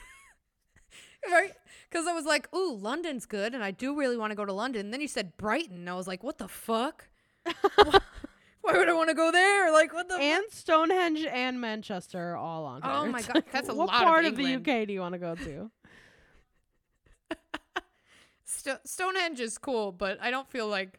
right? 1.31 1.53
Because 1.91 2.07
I 2.07 2.13
was 2.13 2.25
like, 2.25 2.53
ooh, 2.55 2.75
London's 2.77 3.27
good, 3.27 3.55
and 3.55 3.63
I 3.65 3.71
do 3.71 3.97
really 3.99 4.17
want 4.17 4.31
to 4.31 4.35
go 4.35 4.45
to 4.45 4.53
London. 4.53 4.87
And 4.87 4.93
then 4.95 5.01
you 5.01 5.09
said 5.09 5.37
Brighton, 5.37 5.77
and 5.77 5.91
I 5.91 5.95
was 5.95 6.07
like, 6.07 6.23
what 6.23 6.39
the 6.39 6.49
fuck? 6.49 7.09
Why 8.61 8.77
would 8.77 8.89
I 8.89 8.93
want 8.93 9.09
to 9.09 9.15
go 9.15 9.31
there? 9.33 9.73
Like, 9.73 9.95
what 9.95 10.09
the 10.09 10.17
fu- 10.17 10.21
And 10.21 10.45
Stonehenge 10.51 11.25
and 11.25 11.61
Manchester 11.61 12.33
are 12.33 12.37
all 12.37 12.65
on 12.67 12.83
here. 12.83 12.91
Oh 12.93 13.07
my 13.07 13.23
God, 13.23 13.45
that's 13.53 13.69
a 13.69 13.75
what 13.75 13.89
lot 13.89 13.97
of 13.97 14.03
part 14.05 14.25
of, 14.27 14.39
England. 14.39 14.65
the 14.67 14.73
UK 14.81 14.87
do 14.87 14.93
you 14.93 15.01
want 15.01 15.15
to 15.15 15.19
go 15.19 15.35
to? 15.35 15.71
Sto- 18.45 18.79
Stonehenge 18.85 19.41
is 19.41 19.59
cool, 19.59 19.93
but 19.93 20.19
I 20.21 20.31
don't 20.31 20.49
feel 20.51 20.69
like. 20.69 20.99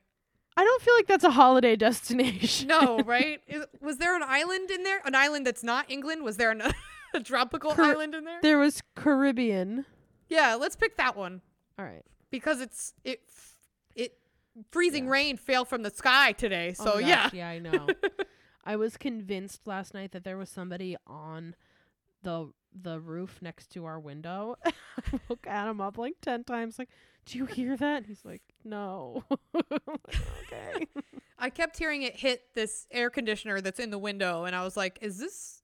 I 0.55 0.63
don't 0.63 0.81
feel 0.81 0.93
like 0.95 1.07
that's 1.07 1.23
a 1.23 1.31
holiday 1.31 1.75
destination. 1.75 2.67
No, 2.67 2.99
right? 2.99 3.41
Is, 3.47 3.65
was 3.81 3.97
there 3.97 4.15
an 4.15 4.23
island 4.25 4.69
in 4.71 4.83
there? 4.83 5.01
An 5.05 5.15
island 5.15 5.45
that's 5.47 5.63
not 5.63 5.89
England? 5.89 6.23
Was 6.23 6.37
there 6.37 6.51
an, 6.51 6.61
a 7.13 7.19
tropical 7.21 7.71
Car- 7.71 7.85
island 7.85 8.13
in 8.15 8.23
there? 8.25 8.39
there 8.41 8.57
was 8.59 8.81
Caribbean. 8.95 9.85
Yeah, 10.29 10.55
let's 10.55 10.75
pick 10.75 10.95
that 10.97 11.15
one 11.17 11.41
All 11.77 11.85
right. 11.85 12.05
because 12.31 12.61
it's 12.61 12.93
it 13.03 13.21
f- 13.27 13.55
it 13.95 14.17
freezing 14.71 15.05
Yeah. 15.05 15.11
rain 15.11 15.37
fell 15.37 15.65
from 15.65 15.81
the 15.83 15.89
sky 15.89 16.31
today. 16.33 16.73
Oh 16.79 16.85
So 16.85 16.93
my 16.95 16.99
yeah. 17.01 17.23
gosh, 17.23 17.33
yeah, 17.33 17.49
I 17.49 17.59
know. 17.59 17.87
I 18.65 18.75
was 18.75 18.97
convinced 18.97 19.65
last 19.67 19.93
night 19.93 20.11
that 20.11 20.23
there 20.23 20.37
was 20.37 20.49
somebody 20.49 20.95
on 21.07 21.55
the 22.23 22.51
the 22.79 22.99
roof 22.99 23.39
next 23.41 23.71
to 23.73 23.85
our 23.85 23.99
window. 23.99 24.55
I 24.65 25.19
woke 25.27 25.47
Adam 25.47 25.81
up 25.81 25.97
like 25.97 26.15
ten 26.21 26.43
times, 26.43 26.77
like, 26.77 26.89
"Do 27.25 27.39
you 27.39 27.45
hear 27.45 27.75
that?" 27.77 28.05
He's 28.05 28.23
like, 28.23 28.43
"No." 28.63 29.23
I'm 29.31 29.61
like, 29.87 30.15
okay. 30.51 30.85
I 31.39 31.49
kept 31.49 31.77
hearing 31.79 32.03
it 32.03 32.15
hit 32.17 32.53
this 32.53 32.85
air 32.91 33.09
conditioner 33.09 33.59
that's 33.61 33.79
in 33.79 33.89
the 33.89 33.97
window, 33.97 34.43
and 34.43 34.55
I 34.55 34.63
was 34.63 34.77
like, 34.77 34.99
"Is 35.01 35.17
this? 35.17 35.58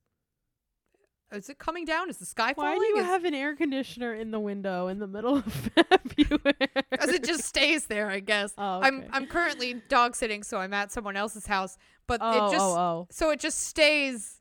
Is 1.32 1.50
it 1.50 1.58
coming 1.58 1.86
down? 1.86 2.10
Is 2.10 2.18
the 2.18 2.26
sky 2.26 2.54
falling? 2.54 2.74
Why 2.74 2.78
do 2.78 2.86
you 2.86 3.00
Is- 3.00 3.06
have 3.06 3.26
an 3.26 3.34
air 3.34 3.56
conditioner 3.56 4.14
in 4.14 4.32
the 4.32 4.40
window 4.40 4.88
in 4.88 5.00
the 5.00 5.08
middle 5.08 5.38
of 5.38 5.46
February? 5.76 6.54
Because 6.92 7.10
it 7.10 7.24
just 7.24 7.44
stays 7.44 7.88
there, 7.88 8.10
I 8.10 8.20
guess. 8.20 8.54
Oh, 8.58 8.80
I'm. 8.82 9.06
I'm 9.12 9.26
currently 9.26 9.82
dog 9.90 10.16
sitting, 10.16 10.44
so 10.44 10.58
I'm 10.58 10.74
at 10.74 10.92
someone 10.92 11.18
else's 11.18 11.48
house, 11.48 11.78
but 12.08 12.20
oh, 12.22 12.48
it 12.48 12.52
just 12.52 12.64
oh, 12.64 12.78
oh. 12.78 13.08
so 13.10 13.32
it 13.32 13.40
just 13.40 13.60
stays 13.60 14.40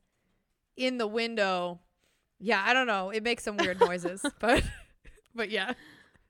in 0.77 0.97
the 0.97 1.07
window. 1.07 1.79
Yeah, 2.39 2.63
I 2.65 2.73
don't 2.73 2.87
know. 2.87 3.09
It 3.09 3.23
makes 3.23 3.43
some 3.43 3.57
weird 3.57 3.79
noises, 3.79 4.23
but 4.39 4.63
but 5.33 5.49
yeah, 5.49 5.73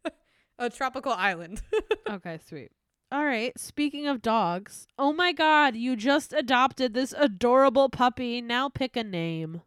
a 0.60 0.70
tropical 0.70 1.12
island. 1.12 1.62
Okay, 2.10 2.40
sweet. 2.48 2.72
All 3.12 3.26
right. 3.26 3.58
Speaking 3.60 4.08
of 4.08 4.22
dogs, 4.22 4.88
oh 4.98 5.14
my 5.14 5.32
god, 5.32 5.76
you 5.76 5.96
just 5.96 6.34
adopted 6.34 6.94
this 6.94 7.14
adorable 7.18 7.90
puppy. 7.90 8.42
Now 8.42 8.70
pick 8.70 8.96
a 8.96 9.04
name. 9.04 9.62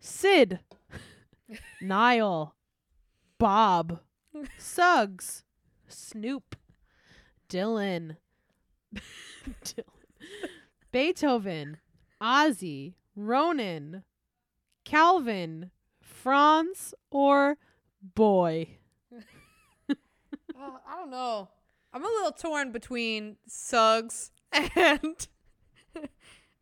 Sid. 0.00 0.60
Niall. 1.80 2.54
Bob. 3.38 4.00
Suggs. 4.58 5.44
Snoop. 5.88 6.56
Dylan. 7.48 8.16
Dylan. 9.64 9.84
Beethoven. 10.92 11.78
Ozzy. 12.20 12.94
Ronan. 13.14 14.04
Calvin. 14.84 15.70
Franz 16.02 16.94
or 17.10 17.56
Boy. 18.02 18.68
Uh, 19.08 19.94
I 20.86 20.96
don't 20.96 21.10
know. 21.10 21.48
I'm 21.92 22.04
a 22.04 22.06
little 22.06 22.32
torn 22.32 22.72
between 22.72 23.36
Suggs 23.46 24.30
and 24.52 25.26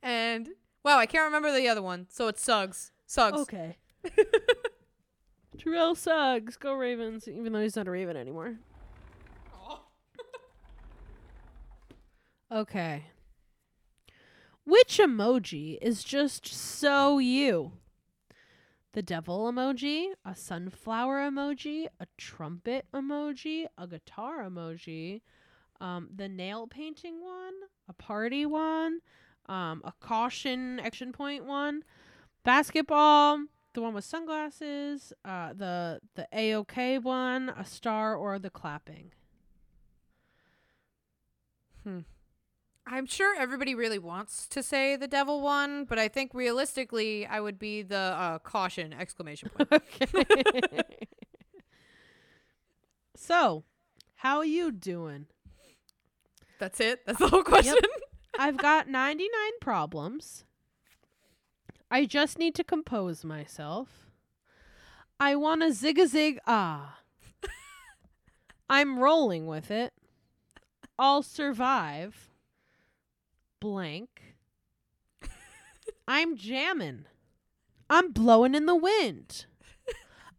and 0.02 0.48
wow, 0.84 0.98
I 0.98 1.06
can't 1.06 1.24
remember 1.24 1.52
the 1.52 1.68
other 1.68 1.82
one. 1.82 2.06
So 2.10 2.28
it's 2.28 2.42
Suggs. 2.42 2.92
Suggs. 3.08 3.40
Okay. 3.40 3.78
Terrell 5.58 5.94
Suggs, 5.94 6.58
go 6.58 6.74
Ravens, 6.74 7.26
even 7.26 7.54
though 7.54 7.62
he's 7.62 7.74
not 7.74 7.88
a 7.88 7.90
Raven 7.90 8.16
anymore. 8.16 8.56
Okay. 12.50 13.04
Which 14.64 14.96
emoji 14.96 15.76
is 15.82 16.02
just 16.02 16.46
so 16.46 17.18
you? 17.18 17.72
The 18.92 19.02
devil 19.02 19.52
emoji, 19.52 20.12
a 20.24 20.34
sunflower 20.34 21.18
emoji, 21.30 21.88
a 22.00 22.06
trumpet 22.16 22.86
emoji, 22.94 23.66
a 23.76 23.86
guitar 23.86 24.48
emoji, 24.48 25.20
um, 25.78 26.08
the 26.16 26.26
nail 26.26 26.66
painting 26.66 27.22
one, 27.22 27.52
a 27.86 27.92
party 27.92 28.46
one, 28.46 29.00
um, 29.46 29.82
a 29.84 29.92
caution 30.00 30.80
action 30.80 31.12
point 31.12 31.44
one, 31.44 31.84
basketball, 32.48 33.44
the 33.74 33.82
one 33.82 33.92
with 33.92 34.06
sunglasses, 34.06 35.12
uh, 35.22 35.52
the 35.52 36.00
the 36.14 36.26
AOK 36.32 37.02
one, 37.02 37.50
a 37.50 37.62
star, 37.62 38.16
or 38.16 38.38
the 38.38 38.48
clapping. 38.48 39.12
Hmm. 41.84 42.00
I'm 42.86 43.04
sure 43.04 43.36
everybody 43.38 43.74
really 43.74 43.98
wants 43.98 44.48
to 44.48 44.62
say 44.62 44.96
the 44.96 45.06
devil 45.06 45.42
one, 45.42 45.84
but 45.84 45.98
I 45.98 46.08
think 46.08 46.32
realistically, 46.32 47.26
I 47.26 47.38
would 47.38 47.58
be 47.58 47.82
the 47.82 48.14
uh, 48.16 48.38
caution 48.38 48.94
exclamation 48.94 49.50
point. 49.50 49.68
Okay. 50.00 51.06
so, 53.14 53.64
how 54.14 54.38
are 54.38 54.46
you 54.46 54.72
doing? 54.72 55.26
That's 56.58 56.80
it. 56.80 57.04
That's 57.04 57.18
the 57.18 57.28
whole 57.28 57.44
question. 57.44 57.76
I've 58.38 58.56
got 58.56 58.88
99 58.88 59.30
problems. 59.60 60.46
I 61.90 62.04
just 62.04 62.38
need 62.38 62.54
to 62.56 62.64
compose 62.64 63.24
myself. 63.24 64.10
I 65.18 65.34
want 65.36 65.62
to 65.62 65.72
zig 65.72 65.98
a 65.98 66.06
zig 66.06 66.38
ah. 66.46 66.98
I'm 68.70 68.98
rolling 68.98 69.46
with 69.46 69.70
it. 69.70 69.92
I'll 70.98 71.22
survive. 71.22 72.30
Blank. 73.60 74.36
I'm 76.06 76.36
jamming. 76.36 77.06
I'm 77.90 78.12
blowing 78.12 78.54
in 78.54 78.66
the 78.66 78.76
wind. 78.76 79.46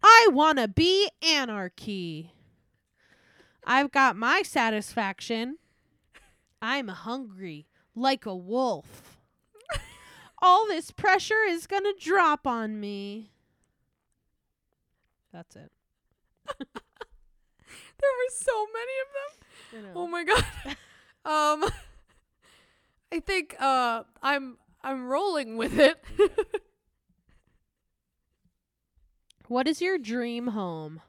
I 0.04 0.30
want 0.32 0.60
to 0.60 0.68
be 0.68 1.10
anarchy. 1.22 2.34
I've 3.66 3.92
got 3.92 4.16
my 4.16 4.42
satisfaction. 4.44 5.58
I'm 6.62 6.88
hungry 6.88 7.68
like 7.96 8.26
a 8.26 8.36
wolf. 8.36 9.19
All 10.42 10.68
this 10.68 10.92
pressure 10.92 11.44
is 11.48 11.68
going 11.68 11.84
to 11.84 11.96
drop 12.00 12.48
on 12.48 12.80
me. 12.80 13.32
That's 15.32 15.56
it. 15.56 15.72
There 18.00 18.10
were 18.18 18.32
so 18.32 18.68
many 18.74 18.94
of 19.04 19.86
them. 19.86 19.92
Oh 19.96 20.08
my 20.08 20.24
god. 20.24 20.46
um, 21.64 21.70
I 23.12 23.20
think 23.20 23.56
uh, 23.60 24.04
I'm 24.22 24.58
I'm 24.84 25.08
rolling 25.08 25.58
with 25.58 25.78
it. 25.78 26.02
What 29.48 29.68
is 29.68 29.82
your 29.82 29.98
dream 29.98 30.48
home? 30.48 31.02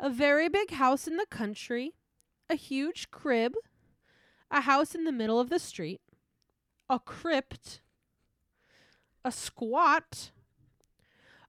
A 0.00 0.10
very 0.10 0.48
big 0.48 0.72
house 0.72 1.06
in 1.06 1.16
the 1.16 1.26
country, 1.26 1.92
a 2.50 2.56
huge 2.56 3.10
crib, 3.10 3.54
a 4.50 4.62
house 4.62 4.94
in 4.94 5.04
the 5.04 5.12
middle 5.12 5.38
of 5.38 5.48
the 5.48 5.60
street, 5.60 6.00
a 6.90 6.98
crypt, 6.98 7.80
a 9.24 9.32
squat, 9.32 10.30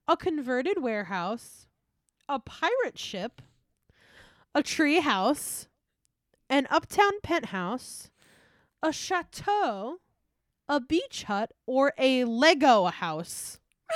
a 0.07 0.15
converted 0.15 0.81
warehouse, 0.81 1.67
a 2.29 2.39
pirate 2.39 2.97
ship, 2.97 3.41
a 4.53 4.63
tree 4.63 5.01
house, 5.01 5.67
an 6.49 6.67
uptown 6.69 7.19
penthouse, 7.21 8.09
a 8.81 8.93
chateau, 8.93 9.97
a 10.69 10.79
beach 10.79 11.23
hut, 11.23 11.51
or 11.65 11.93
a 11.97 12.23
Lego 12.23 12.85
house. 12.85 13.59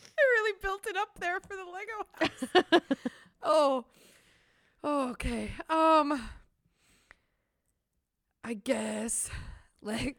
I 0.00 0.22
really 0.40 0.58
built 0.62 0.86
it 0.86 0.96
up 0.96 1.18
there 1.20 1.40
for 1.40 1.56
the 1.56 1.64
Lego 1.64 2.06
house. 2.72 2.80
oh. 3.42 3.84
oh. 4.82 5.10
Okay. 5.10 5.52
Um 5.68 6.28
I 8.42 8.54
guess 8.54 9.28
like 9.82 10.16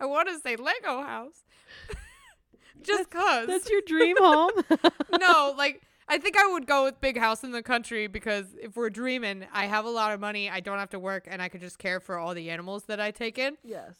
I 0.00 0.06
want 0.06 0.28
to 0.28 0.38
say 0.40 0.56
Lego 0.56 1.02
house. 1.02 1.44
Just 2.82 3.10
cuz. 3.10 3.46
That's 3.46 3.70
your 3.70 3.80
dream 3.86 4.16
home? 4.20 4.50
no, 5.18 5.54
like 5.58 5.82
I 6.08 6.18
think 6.18 6.36
I 6.36 6.46
would 6.52 6.66
go 6.66 6.84
with 6.84 7.00
big 7.00 7.18
house 7.18 7.42
in 7.44 7.52
the 7.52 7.62
country 7.62 8.06
because 8.08 8.46
if 8.60 8.76
we're 8.76 8.90
dreaming, 8.90 9.46
I 9.52 9.66
have 9.66 9.84
a 9.86 9.90
lot 9.90 10.12
of 10.12 10.20
money, 10.20 10.50
I 10.50 10.60
don't 10.60 10.78
have 10.78 10.90
to 10.90 10.98
work 10.98 11.26
and 11.30 11.40
I 11.40 11.48
could 11.48 11.60
just 11.62 11.78
care 11.78 11.98
for 12.00 12.18
all 12.18 12.34
the 12.34 12.50
animals 12.50 12.84
that 12.84 13.00
I 13.00 13.10
take 13.10 13.38
in. 13.38 13.56
yes. 13.64 13.94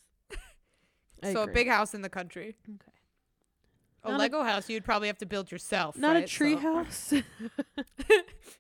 so 1.33 1.42
a 1.44 1.46
big 1.46 1.68
house 1.68 1.94
in 1.94 2.02
the 2.02 2.11
country. 2.11 2.57
Okay. 2.68 2.78
A 4.04 4.11
Not 4.11 4.16
a- 4.16 4.18
Lego 4.18 4.42
house 4.42 4.68
you'd 4.68 4.85
probably 4.85 5.09
have 5.09 5.16
to 5.18 5.26
build 5.26 5.50
yourself. 5.50 5.96
Not 5.96 6.16
a 6.16 6.18
right? 6.20 6.28
tree 6.28 6.54
So- 6.57 6.59
house. 6.61 7.14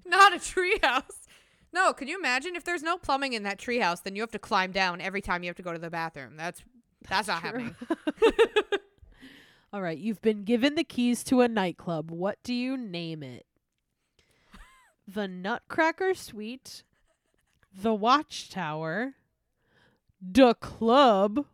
Not 0.06 0.34
a 0.34 0.38
tree 0.38 0.78
house. 0.82 1.26
No, 1.72 1.92
can 1.92 2.08
you 2.08 2.18
imagine 2.18 2.56
if 2.56 2.64
there's 2.64 2.82
no 2.82 2.96
plumbing 2.96 3.32
in 3.34 3.42
that 3.42 3.58
tree 3.58 3.80
house, 3.80 4.00
then 4.00 4.14
you 4.16 4.22
have 4.22 4.30
to 4.30 4.38
climb 4.38 4.70
down 4.72 5.00
every 5.02 5.20
time 5.20 5.42
you 5.42 5.48
have 5.48 5.56
to 5.56 5.62
go 5.62 5.72
to 5.72 5.78
the 5.78 5.90
bathroom. 5.90 6.36
That's 6.36 6.62
that's, 7.08 7.28
not 7.28 7.42
happening. 7.42 7.74
All 9.72 9.82
right, 9.82 9.98
you've 9.98 10.22
been 10.22 10.44
given 10.44 10.76
the 10.76 10.84
keys 10.84 11.24
to 11.24 11.40
a 11.40 11.48
nightclub. 11.48 12.10
What 12.10 12.38
do 12.42 12.54
you 12.54 12.76
name 12.76 13.22
it? 13.22 13.46
The 15.06 15.26
Nutcracker 15.26 16.14
Suite, 16.14 16.84
the 17.76 17.92
Watchtower, 17.92 19.14
the 20.22 20.54
Club, 20.54 21.46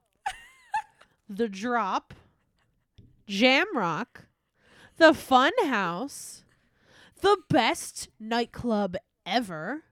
the 1.29 1.49
Drop, 1.49 2.15
Jamrock, 3.27 4.27
the 4.99 5.15
Fun 5.15 5.53
House, 5.65 6.45
the 7.23 7.39
best 7.49 8.09
nightclub 8.21 8.97
ever, 9.25 9.85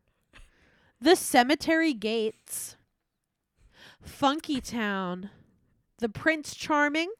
the 1.00 1.16
Cemetery 1.16 1.94
Gates, 1.94 2.76
Funky 4.02 4.60
Town, 4.60 5.30
the 5.98 6.08
Prince 6.08 6.54
Charming, 6.54 7.10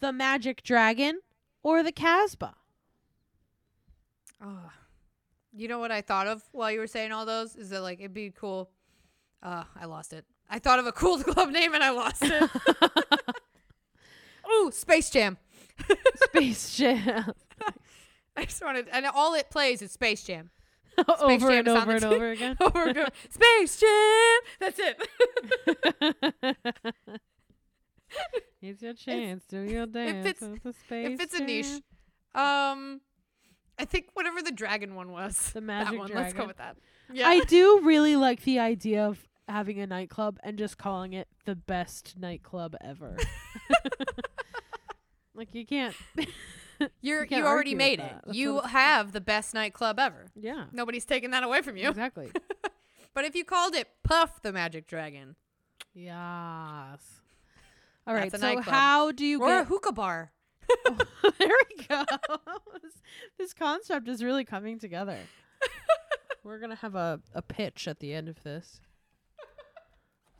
the 0.00 0.12
Magic 0.12 0.62
Dragon, 0.62 1.20
or 1.62 1.82
the 1.82 1.92
Casbah. 1.92 2.54
Oh. 4.42 4.70
You 5.52 5.66
know 5.66 5.78
what 5.78 5.90
I 5.90 6.02
thought 6.02 6.26
of 6.26 6.42
while 6.52 6.70
you 6.70 6.78
were 6.78 6.86
saying 6.86 7.12
all 7.12 7.26
those? 7.26 7.56
Is 7.56 7.70
that 7.70 7.82
like 7.82 7.98
it'd 7.98 8.14
be 8.14 8.30
cool. 8.30 8.70
Uh, 9.42 9.64
I 9.78 9.86
lost 9.86 10.12
it. 10.12 10.24
I 10.48 10.58
thought 10.58 10.78
of 10.78 10.86
a 10.86 10.92
cool 10.92 11.18
club 11.22 11.50
name 11.50 11.74
and 11.74 11.82
I 11.82 11.90
lost 11.90 12.22
it. 12.22 12.50
Ooh, 14.50 14.70
Space 14.70 15.10
Jam. 15.10 15.36
Space 16.14 16.76
Jam. 16.76 17.32
I 18.36 18.44
just 18.44 18.64
wanted, 18.64 18.86
and 18.92 19.04
all 19.06 19.34
it 19.34 19.50
plays 19.50 19.82
is 19.82 19.92
Space 19.92 20.22
Jam. 20.22 20.50
over 21.20 21.50
Jam 21.50 21.58
and 21.58 21.68
over 21.68 21.92
and 21.92 22.04
over 22.04 22.30
again. 22.30 22.56
Over 22.60 22.84
and 22.84 22.98
over. 22.98 23.08
Space 23.28 23.80
Jam. 23.80 24.38
That's 24.60 24.78
it. 24.78 25.08
It's 28.60 28.82
your 28.82 28.92
chance. 28.94 29.44
Do 29.46 29.60
your 29.60 29.86
dance. 29.86 30.26
fits- 30.26 30.40
with 30.40 30.62
the 30.64 30.72
space 30.72 31.10
it 31.10 31.18
fits 31.18 31.34
a 31.34 31.44
niche. 31.44 31.80
Um, 32.34 33.00
I 33.78 33.84
think 33.84 34.06
whatever 34.14 34.42
the 34.42 34.50
dragon 34.50 34.96
one 34.96 35.12
was. 35.12 35.50
The 35.52 35.60
that 35.60 35.62
Magic 35.62 35.98
one. 35.98 36.10
Let's 36.12 36.32
go 36.32 36.44
with 36.46 36.56
that. 36.56 36.76
Yeah. 37.12 37.28
I 37.28 37.40
do 37.44 37.80
really 37.84 38.16
like 38.16 38.42
the 38.42 38.58
idea 38.58 39.06
of 39.06 39.28
having 39.46 39.78
a 39.78 39.86
nightclub 39.86 40.38
and 40.42 40.58
just 40.58 40.76
calling 40.76 41.12
it 41.12 41.28
the 41.44 41.54
best 41.54 42.16
nightclub 42.18 42.74
ever. 42.80 43.16
like 45.34 45.54
you 45.54 45.64
can't. 45.64 45.94
You're 47.00 47.26
can't 47.26 47.40
you 47.42 47.46
already 47.46 47.74
made 47.74 48.00
it. 48.00 48.12
That's 48.24 48.36
You 48.36 48.60
have 48.60 49.12
the 49.12 49.20
best 49.20 49.54
nightclub 49.54 49.98
ever. 49.98 50.26
Yeah. 50.34 50.64
Nobody's 50.72 51.04
taking 51.04 51.30
that 51.30 51.42
away 51.42 51.62
from 51.62 51.76
you. 51.76 51.88
Exactly. 51.88 52.30
But 53.14 53.24
if 53.24 53.34
you 53.34 53.44
called 53.44 53.74
it 53.74 53.88
Puff 54.04 54.42
the 54.42 54.52
Magic 54.52 54.86
Dragon 54.86 55.36
yes. 55.94 57.20
All 58.08 58.14
right. 58.14 58.32
So 58.32 58.38
nightclub. 58.38 58.64
how 58.64 59.12
do 59.12 59.26
you 59.26 59.42
or 59.42 59.60
a 59.60 59.64
hookah 59.64 59.92
bar, 59.92 60.32
there 61.38 61.48
we 61.48 61.86
go. 61.86 62.04
this, 62.82 62.94
this 63.38 63.52
concept 63.52 64.08
is 64.08 64.24
really 64.24 64.44
coming 64.44 64.78
together. 64.78 65.18
We're 66.42 66.58
gonna 66.58 66.76
have 66.76 66.94
a, 66.94 67.20
a 67.34 67.42
pitch 67.42 67.86
at 67.86 68.00
the 68.00 68.14
end 68.14 68.28
of 68.28 68.42
this. 68.42 68.80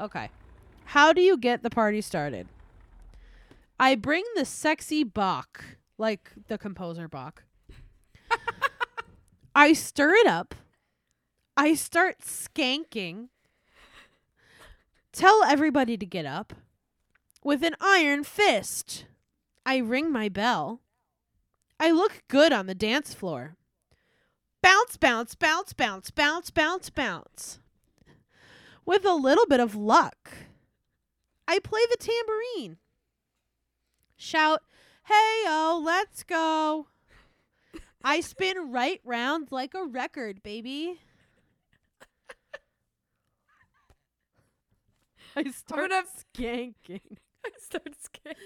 Okay. 0.00 0.30
How 0.86 1.12
do 1.12 1.20
you 1.20 1.36
get 1.36 1.62
the 1.62 1.68
party 1.68 2.00
started? 2.00 2.48
I 3.78 3.94
bring 3.94 4.24
the 4.34 4.46
sexy 4.46 5.04
Bach, 5.04 5.62
like 5.98 6.32
the 6.48 6.56
composer 6.56 7.06
Bach. 7.06 7.42
I 9.54 9.74
stir 9.74 10.14
it 10.14 10.26
up. 10.26 10.54
I 11.56 11.74
start 11.74 12.20
skanking. 12.20 13.28
Tell 15.12 15.42
everybody 15.42 15.96
to 15.98 16.06
get 16.06 16.24
up. 16.24 16.54
With 17.48 17.64
an 17.64 17.76
iron 17.80 18.24
fist, 18.24 19.06
I 19.64 19.78
ring 19.78 20.12
my 20.12 20.28
bell. 20.28 20.82
I 21.80 21.90
look 21.90 22.22
good 22.28 22.52
on 22.52 22.66
the 22.66 22.74
dance 22.74 23.14
floor. 23.14 23.56
Bounce, 24.60 24.98
bounce, 24.98 25.34
bounce, 25.34 25.72
bounce, 25.72 26.10
bounce, 26.10 26.50
bounce, 26.50 26.90
bounce. 26.90 27.58
With 28.84 29.06
a 29.06 29.14
little 29.14 29.46
bit 29.46 29.60
of 29.60 29.74
luck, 29.74 30.30
I 31.48 31.58
play 31.60 31.80
the 31.88 31.96
tambourine. 31.96 32.76
Shout, 34.18 34.60
hey, 35.04 35.44
oh, 35.46 35.80
let's 35.82 36.24
go. 36.24 36.88
I 38.04 38.20
spin 38.20 38.70
right 38.70 39.00
round 39.06 39.50
like 39.50 39.72
a 39.72 39.86
record, 39.86 40.42
baby. 40.42 41.00
I 45.34 45.44
start 45.44 45.88
gonna- 45.88 46.04
skanking. 46.36 47.16
I 47.46 47.50
start 47.60 47.88
scaring. 48.00 48.36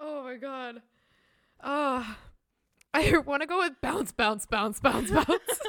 Oh 0.00 0.24
my 0.24 0.36
god. 0.36 0.82
Oh, 1.62 2.16
I 2.94 3.16
want 3.26 3.42
to 3.42 3.46
go 3.46 3.58
with 3.58 3.74
bounce, 3.80 4.12
bounce, 4.12 4.46
bounce, 4.46 4.80
bounce, 4.80 5.10
bounce. 5.10 5.28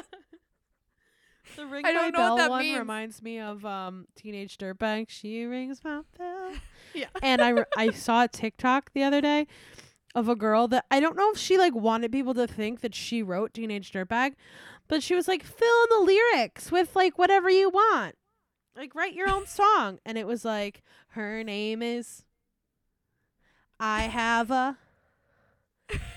The 1.55 1.67
ring 1.67 1.85
I 1.85 1.91
don't 1.91 2.13
know 2.13 2.19
what 2.19 2.27
bell 2.29 2.37
that 2.37 2.49
one 2.49 2.61
means. 2.61 2.79
reminds 2.79 3.21
me 3.21 3.39
of 3.39 3.63
um 3.63 4.07
Teenage 4.15 4.57
Dirtbag. 4.57 5.05
She 5.09 5.45
rings 5.45 5.81
my 5.83 6.01
bell. 6.17 6.53
yeah. 6.95 7.05
and 7.21 7.41
I 7.43 7.49
re- 7.49 7.65
I 7.77 7.91
saw 7.91 8.23
a 8.23 8.27
TikTok 8.27 8.91
the 8.93 9.03
other 9.03 9.21
day 9.21 9.45
of 10.15 10.27
a 10.29 10.35
girl 10.35 10.67
that 10.69 10.85
I 10.89 10.99
don't 10.99 11.15
know 11.15 11.29
if 11.31 11.37
she 11.37 11.59
like 11.59 11.75
wanted 11.75 12.11
people 12.11 12.33
to 12.35 12.47
think 12.47 12.81
that 12.81 12.95
she 12.95 13.21
wrote 13.21 13.53
Teenage 13.53 13.91
Dirtbag, 13.91 14.33
but 14.87 15.03
she 15.03 15.13
was 15.13 15.27
like 15.27 15.43
fill 15.43 15.83
in 15.83 15.99
the 15.99 16.05
lyrics 16.05 16.71
with 16.71 16.95
like 16.95 17.19
whatever 17.19 17.51
you 17.51 17.69
want. 17.69 18.15
Like 18.75 18.95
write 18.95 19.13
your 19.13 19.29
own 19.29 19.45
song 19.45 19.99
and 20.05 20.17
it 20.17 20.25
was 20.25 20.43
like 20.43 20.81
her 21.09 21.43
name 21.43 21.81
is 21.81 22.23
I 23.79 24.03
have 24.03 24.49
a 24.51 24.77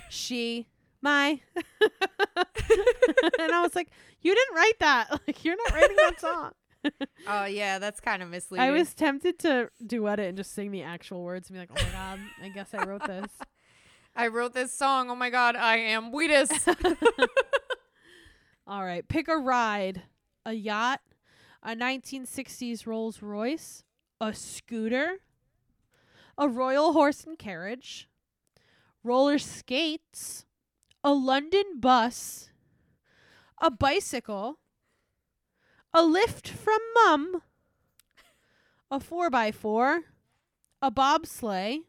she 0.09 0.67
my 1.03 1.41
and 1.55 3.53
I 3.53 3.61
was 3.63 3.75
like 3.75 3.91
you 4.23 4.35
didn't 4.35 4.55
write 4.55 4.79
that. 4.81 5.09
Like 5.27 5.45
you're 5.45 5.57
not 5.57 5.73
writing 5.73 5.97
that 5.97 6.21
song. 6.21 6.53
Oh 7.27 7.47
yeah, 7.47 7.81
that's 7.81 7.99
kind 7.99 8.23
of 8.23 8.29
misleading. 8.29 8.65
I 8.65 8.71
was 8.71 8.95
tempted 8.95 9.41
to 9.41 9.71
duet 9.85 10.21
it 10.21 10.29
and 10.29 10.37
just 10.37 10.55
sing 10.55 10.71
the 10.71 10.83
actual 10.83 11.25
words 11.25 11.51
and 11.51 11.57
be 11.57 11.59
like, 11.59 11.71
"Oh 11.73 11.85
my 11.85 11.91
god, 11.91 12.21
I 12.41 12.49
guess 12.49 12.73
I 12.75 12.85
wrote 12.85 13.05
this." 13.05 13.27
I 14.15 14.29
wrote 14.29 14.55
this 14.55 14.73
song. 14.73 15.11
Oh 15.11 15.17
my 15.17 15.29
god, 15.29 15.57
I 15.57 15.79
am 15.79 16.13
Wheatus. 16.13 16.49
All 18.69 18.85
right, 18.85 19.07
pick 19.09 19.27
a 19.27 19.37
ride: 19.37 20.03
a 20.45 20.53
yacht, 20.53 21.01
a 21.67 21.75
1960s 21.75 22.87
Rolls 22.87 23.21
Royce, 23.21 23.83
a 24.21 24.33
scooter, 24.33 25.17
a 26.39 26.49
royal 26.49 26.93
horse 26.93 27.25
and 27.25 27.37
carriage, 27.37 28.09
roller 29.03 29.37
skates, 29.37 30.47
a 31.03 31.13
London 31.13 31.81
bus, 31.81 32.51
a 33.61 33.69
bicycle, 33.69 34.61
a 35.93 36.05
lift 36.05 36.49
from 36.49 36.79
mum, 36.95 37.43
a 38.89 39.01
4x4, 39.01 40.03
a 40.81 40.91
bobsleigh, 40.93 41.81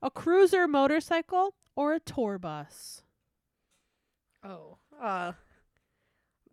A 0.00 0.10
cruiser 0.10 0.68
motorcycle 0.68 1.54
or 1.74 1.94
a 1.94 1.98
tour 1.98 2.38
bus? 2.38 3.02
Oh. 4.44 4.78
Uh 5.02 5.32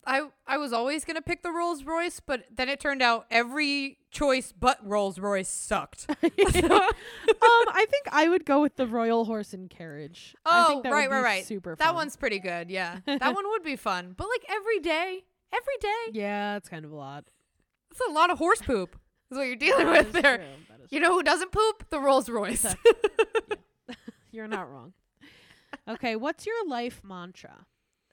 I 0.05 0.27
I 0.45 0.57
was 0.57 0.73
always 0.73 1.05
gonna 1.05 1.21
pick 1.21 1.43
the 1.43 1.51
Rolls 1.51 1.83
Royce, 1.83 2.19
but 2.19 2.43
then 2.53 2.69
it 2.69 2.79
turned 2.79 3.01
out 3.01 3.25
every 3.31 3.99
choice 4.11 4.51
but 4.57 4.77
Rolls 4.85 5.17
Royce 5.19 5.47
sucked. 5.49 6.05
um, 6.09 6.19
I 6.21 7.85
think 7.89 8.07
I 8.11 8.27
would 8.29 8.45
go 8.45 8.61
with 8.61 8.75
the 8.75 8.87
Royal 8.87 9.25
Horse 9.25 9.53
and 9.53 9.69
Carriage. 9.69 10.35
I 10.45 10.73
Oh, 10.73 10.81
right, 10.89 11.09
right, 11.09 11.23
right. 11.23 11.45
Super 11.45 11.75
that 11.77 11.85
fun. 11.87 11.95
one's 11.95 12.15
pretty 12.17 12.39
good, 12.39 12.69
yeah. 12.69 12.99
that 13.05 13.33
one 13.33 13.47
would 13.49 13.63
be 13.63 13.75
fun. 13.75 14.13
But 14.17 14.27
like 14.27 14.45
every 14.49 14.79
day, 14.79 15.23
every 15.53 15.77
day, 15.79 16.19
Yeah, 16.19 16.57
it's 16.57 16.69
kind 16.69 16.83
of 16.85 16.91
a 16.91 16.95
lot. 16.95 17.25
that's 17.89 18.01
a 18.09 18.11
lot 18.11 18.29
of 18.29 18.37
horse 18.37 18.61
poop. 18.61 18.97
Is 19.31 19.37
what 19.37 19.47
you're 19.47 19.55
dealing 19.55 19.87
with 19.87 20.11
there. 20.11 20.37
true, 20.37 20.45
that 20.69 20.79
is 20.83 20.91
You 20.91 20.99
know 20.99 21.13
who 21.13 21.23
doesn't 21.23 21.51
poop? 21.51 21.89
The 21.89 21.99
Rolls 21.99 22.29
Royce. 22.29 22.75
You're 24.31 24.47
not 24.47 24.69
wrong. 24.71 24.93
Okay, 25.87 26.15
what's 26.15 26.45
your 26.45 26.67
life 26.67 27.01
mantra? 27.03 27.65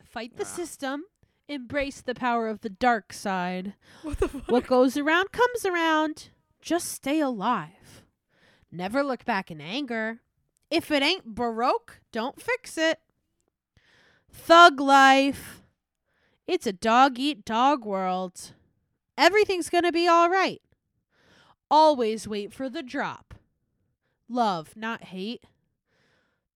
Fight 0.05 0.37
the 0.37 0.45
system, 0.45 1.05
embrace 1.51 2.01
the 2.01 2.15
power 2.15 2.49
of 2.49 2.61
the 2.61 2.71
dark 2.71 3.13
side. 3.13 3.75
what 4.03 4.19
the 4.19 4.29
fuck? 4.29 4.49
What 4.49 4.67
goes 4.67 4.97
around 4.97 5.33
comes 5.33 5.67
around. 5.67 6.31
Just 6.63 6.89
stay 6.89 7.21
alive. 7.21 8.03
Never 8.71 9.03
look 9.03 9.25
back 9.25 9.51
in 9.51 9.61
anger. 9.61 10.21
If 10.71 10.91
it 10.91 11.03
ain't 11.03 11.35
baroque, 11.35 12.01
don't 12.13 12.41
fix 12.41 12.79
it. 12.79 13.01
Thug 14.33 14.81
life. 14.81 15.63
It's 16.47 16.67
a 16.67 16.73
dog 16.73 17.19
eat 17.19 17.45
dog 17.45 17.85
world. 17.85 18.53
Everything's 19.19 19.69
going 19.69 19.85
to 19.85 19.93
be 19.93 20.07
all 20.07 20.31
right. 20.31 20.63
Always 21.71 22.29
wait 22.29 22.53
for 22.53 22.69
the 22.69 22.83
drop. 22.83 23.35
Love, 24.29 24.77
not 24.77 25.05
hate. 25.05 25.45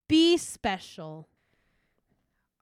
Be 0.07 0.37
special. 0.37 1.27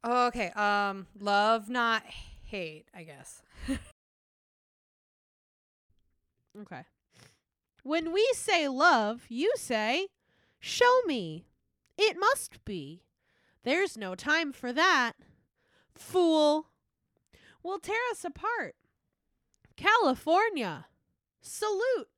Oh, 0.04 0.28
okay. 0.28 0.50
Um, 0.52 1.08
love, 1.20 1.70
not 1.70 2.04
hate. 2.44 2.86
I 2.94 3.04
guess. 3.04 3.42
Okay. 6.62 6.84
When 7.84 8.14
we 8.14 8.30
say 8.36 8.68
love, 8.68 9.26
you 9.28 9.54
say, 9.56 10.08
show 10.60 11.02
me. 11.06 11.46
It 11.98 12.18
must 12.20 12.64
be. 12.64 13.02
There's 13.64 13.98
no 13.98 14.16
time 14.16 14.54
for 14.54 14.72
that. 14.72 15.14
Fool. 15.96 16.68
Will 17.64 17.80
tear 17.80 18.00
us 18.12 18.24
apart. 18.24 18.76
California. 19.76 20.86
Salute. 21.42 22.10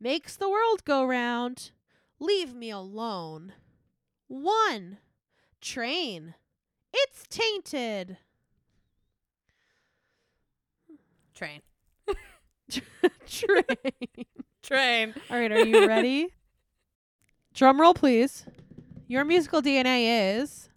Makes 0.00 0.36
the 0.36 0.48
world 0.48 0.84
go 0.84 1.04
round. 1.04 1.72
Leave 2.18 2.54
me 2.54 2.70
alone. 2.70 3.52
One. 4.28 4.98
Train. 5.60 6.34
It's 6.92 7.26
tainted. 7.28 8.18
Train. 11.34 11.60
Train. 13.26 13.64
Train. 14.62 15.14
All 15.30 15.38
right, 15.38 15.50
are 15.50 15.64
you 15.64 15.86
ready? 15.86 16.28
Drum 17.54 17.80
roll, 17.80 17.94
please. 17.94 18.44
Your 19.08 19.24
musical 19.24 19.62
DNA 19.62 20.38
is 20.38 20.68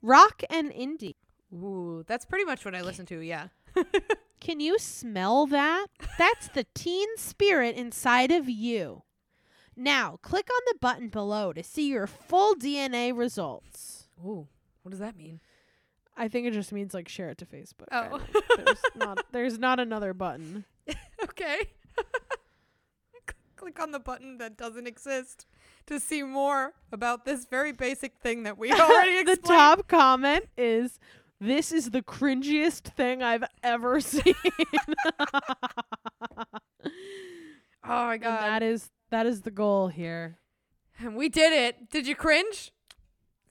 rock 0.00 0.42
and 0.50 0.70
indie. 0.70 1.16
Ooh, 1.52 2.04
that's 2.06 2.24
pretty 2.24 2.44
much 2.44 2.64
what 2.64 2.74
I 2.74 2.82
listen 2.82 3.06
to. 3.06 3.20
Yeah. 3.20 3.48
Can 4.40 4.60
you 4.60 4.78
smell 4.78 5.46
that? 5.46 5.86
That's 6.18 6.48
the 6.48 6.66
teen 6.74 7.08
spirit 7.16 7.76
inside 7.76 8.30
of 8.30 8.48
you. 8.48 9.02
Now, 9.76 10.18
click 10.22 10.48
on 10.52 10.60
the 10.66 10.78
button 10.80 11.08
below 11.08 11.52
to 11.52 11.62
see 11.62 11.88
your 11.88 12.06
full 12.06 12.54
DNA 12.54 13.16
results. 13.16 14.08
Ooh, 14.24 14.48
what 14.82 14.90
does 14.90 15.00
that 15.00 15.16
mean? 15.16 15.40
I 16.16 16.28
think 16.28 16.46
it 16.46 16.52
just 16.52 16.72
means 16.72 16.92
like 16.94 17.08
share 17.08 17.30
it 17.30 17.38
to 17.38 17.46
Facebook. 17.46 17.86
Oh. 17.90 18.20
there's 18.56 18.80
not 18.94 19.24
there's 19.32 19.58
not 19.58 19.80
another 19.80 20.12
button. 20.14 20.64
okay. 21.22 21.58
Click 23.56 23.80
on 23.80 23.92
the 23.92 24.00
button 24.00 24.38
that 24.38 24.56
doesn't 24.56 24.86
exist 24.88 25.46
to 25.86 26.00
see 26.00 26.22
more 26.24 26.72
about 26.90 27.24
this 27.24 27.44
very 27.46 27.70
basic 27.72 28.16
thing 28.18 28.42
that 28.42 28.58
we 28.58 28.72
already 28.72 29.18
explained. 29.18 29.38
the 29.42 29.48
top 29.48 29.86
comment 29.88 30.46
is 30.58 30.98
this 31.40 31.70
is 31.72 31.90
the 31.90 32.02
cringiest 32.02 32.82
thing 32.94 33.22
I've 33.22 33.44
ever 33.62 34.00
seen. 34.00 34.34
Oh 37.84 38.06
my 38.06 38.14
And 38.14 38.22
god. 38.22 38.40
that 38.42 38.62
is 38.62 38.90
that 39.10 39.26
is 39.26 39.42
the 39.42 39.50
goal 39.50 39.88
here. 39.88 40.38
And 40.98 41.16
we 41.16 41.28
did 41.28 41.52
it. 41.52 41.90
Did 41.90 42.06
you 42.06 42.14
cringe? 42.14 42.70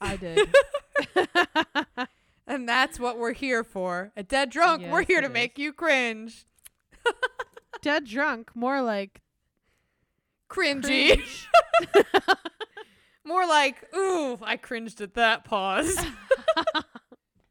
I 0.01 0.15
did. 0.17 0.49
And 2.47 2.67
that's 2.67 2.99
what 2.99 3.17
we're 3.17 3.31
here 3.33 3.63
for. 3.63 4.11
At 4.17 4.27
Dead 4.27 4.49
Drunk, 4.49 4.83
we're 4.91 5.03
here 5.05 5.21
to 5.21 5.27
is. 5.27 5.33
make 5.33 5.57
you 5.57 5.71
cringe. 5.71 6.45
Dead 7.81 8.03
drunk, 8.05 8.51
more 8.55 8.81
like 8.81 9.21
Cringy. 10.49 11.13
cringe. 11.13 11.47
More 13.23 13.47
like, 13.47 13.85
ooh, 13.95 14.37
I 14.41 14.57
cringed 14.57 14.99
at 14.99 15.13
that 15.13 15.45
pause. 15.45 15.97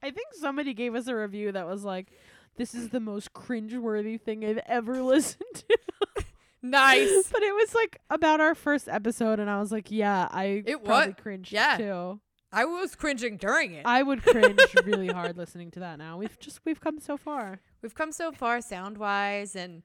I 0.03 0.11
think 0.11 0.35
somebody 0.35 0.75
gave 0.75 0.95
us 0.95 1.07
a 1.07 1.15
review 1.17 1.53
that 1.53 1.67
was 1.67 1.83
like, 1.83 2.09
"This 2.57 2.75
is 2.75 2.91
the 2.91 3.01
most 3.01 3.33
cringeworthy 3.33 4.21
thing 4.21 4.45
I've 4.45 4.61
ever 4.67 5.01
listened 5.03 5.47
to." 5.55 6.25
nice. 6.63 7.29
but 7.33 7.43
it 7.43 7.55
was 7.55 7.75
like 7.75 7.99
about 8.11 8.41
our 8.41 8.55
first 8.55 8.87
episode, 8.89 9.39
and 9.41 9.49
I 9.49 9.61
was 9.61 9.73
like, 9.73 9.91
"Yeah, 9.91 10.29
I 10.31 10.63
It 10.67 10.85
probably 10.85 11.09
wa- 11.11 11.23
cringed 11.23 11.53
yeah. 11.53 11.77
too." 11.79 12.21
I 12.53 12.65
was 12.65 12.95
cringing 12.97 13.37
during 13.37 13.75
it. 13.75 13.87
I 13.87 14.03
would 14.03 14.23
cringe 14.23 14.59
really 14.85 15.09
hard 15.09 15.37
listening 15.37 15.71
to 15.73 15.81
that. 15.81 15.99
Now 15.99 16.19
we've 16.19 16.39
just 16.41 16.61
we've 16.65 16.81
come 16.81 16.99
so 16.99 17.17
far. 17.17 17.61
We've 17.83 17.95
come 17.95 18.13
so 18.13 18.33
far 18.33 18.61
sound 18.61 18.99
wise 18.99 19.55
and 19.55 19.83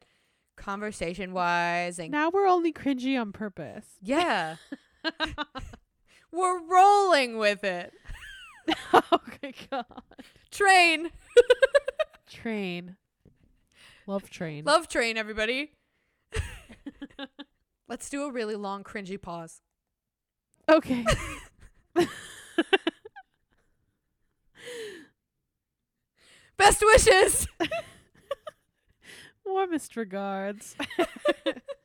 conversation 0.57 1.33
wise 1.33 1.99
and 1.99 2.11
Now 2.11 2.29
we're 2.29 2.47
only 2.47 2.71
cringy 2.73 3.19
on 3.19 3.31
purpose. 3.31 3.85
yeah. 4.01 4.55
we're 6.31 6.59
rolling 6.67 7.37
with 7.37 7.63
it. 7.63 7.93
oh 8.93 9.01
my 9.43 9.53
god. 9.69 9.85
Train. 10.49 11.11
Train. 12.27 12.95
Love 14.07 14.29
train. 14.31 14.63
Love 14.65 14.87
train, 14.87 15.17
everybody. 15.17 15.71
Let's 17.87 18.09
do 18.09 18.23
a 18.23 18.31
really 18.31 18.55
long 18.55 18.83
cringy 18.83 19.21
pause. 19.21 19.61
okay. 20.67 21.05
Best 26.57 26.81
wishes. 26.81 27.47
Warmest 29.45 29.95
regards. 29.95 30.75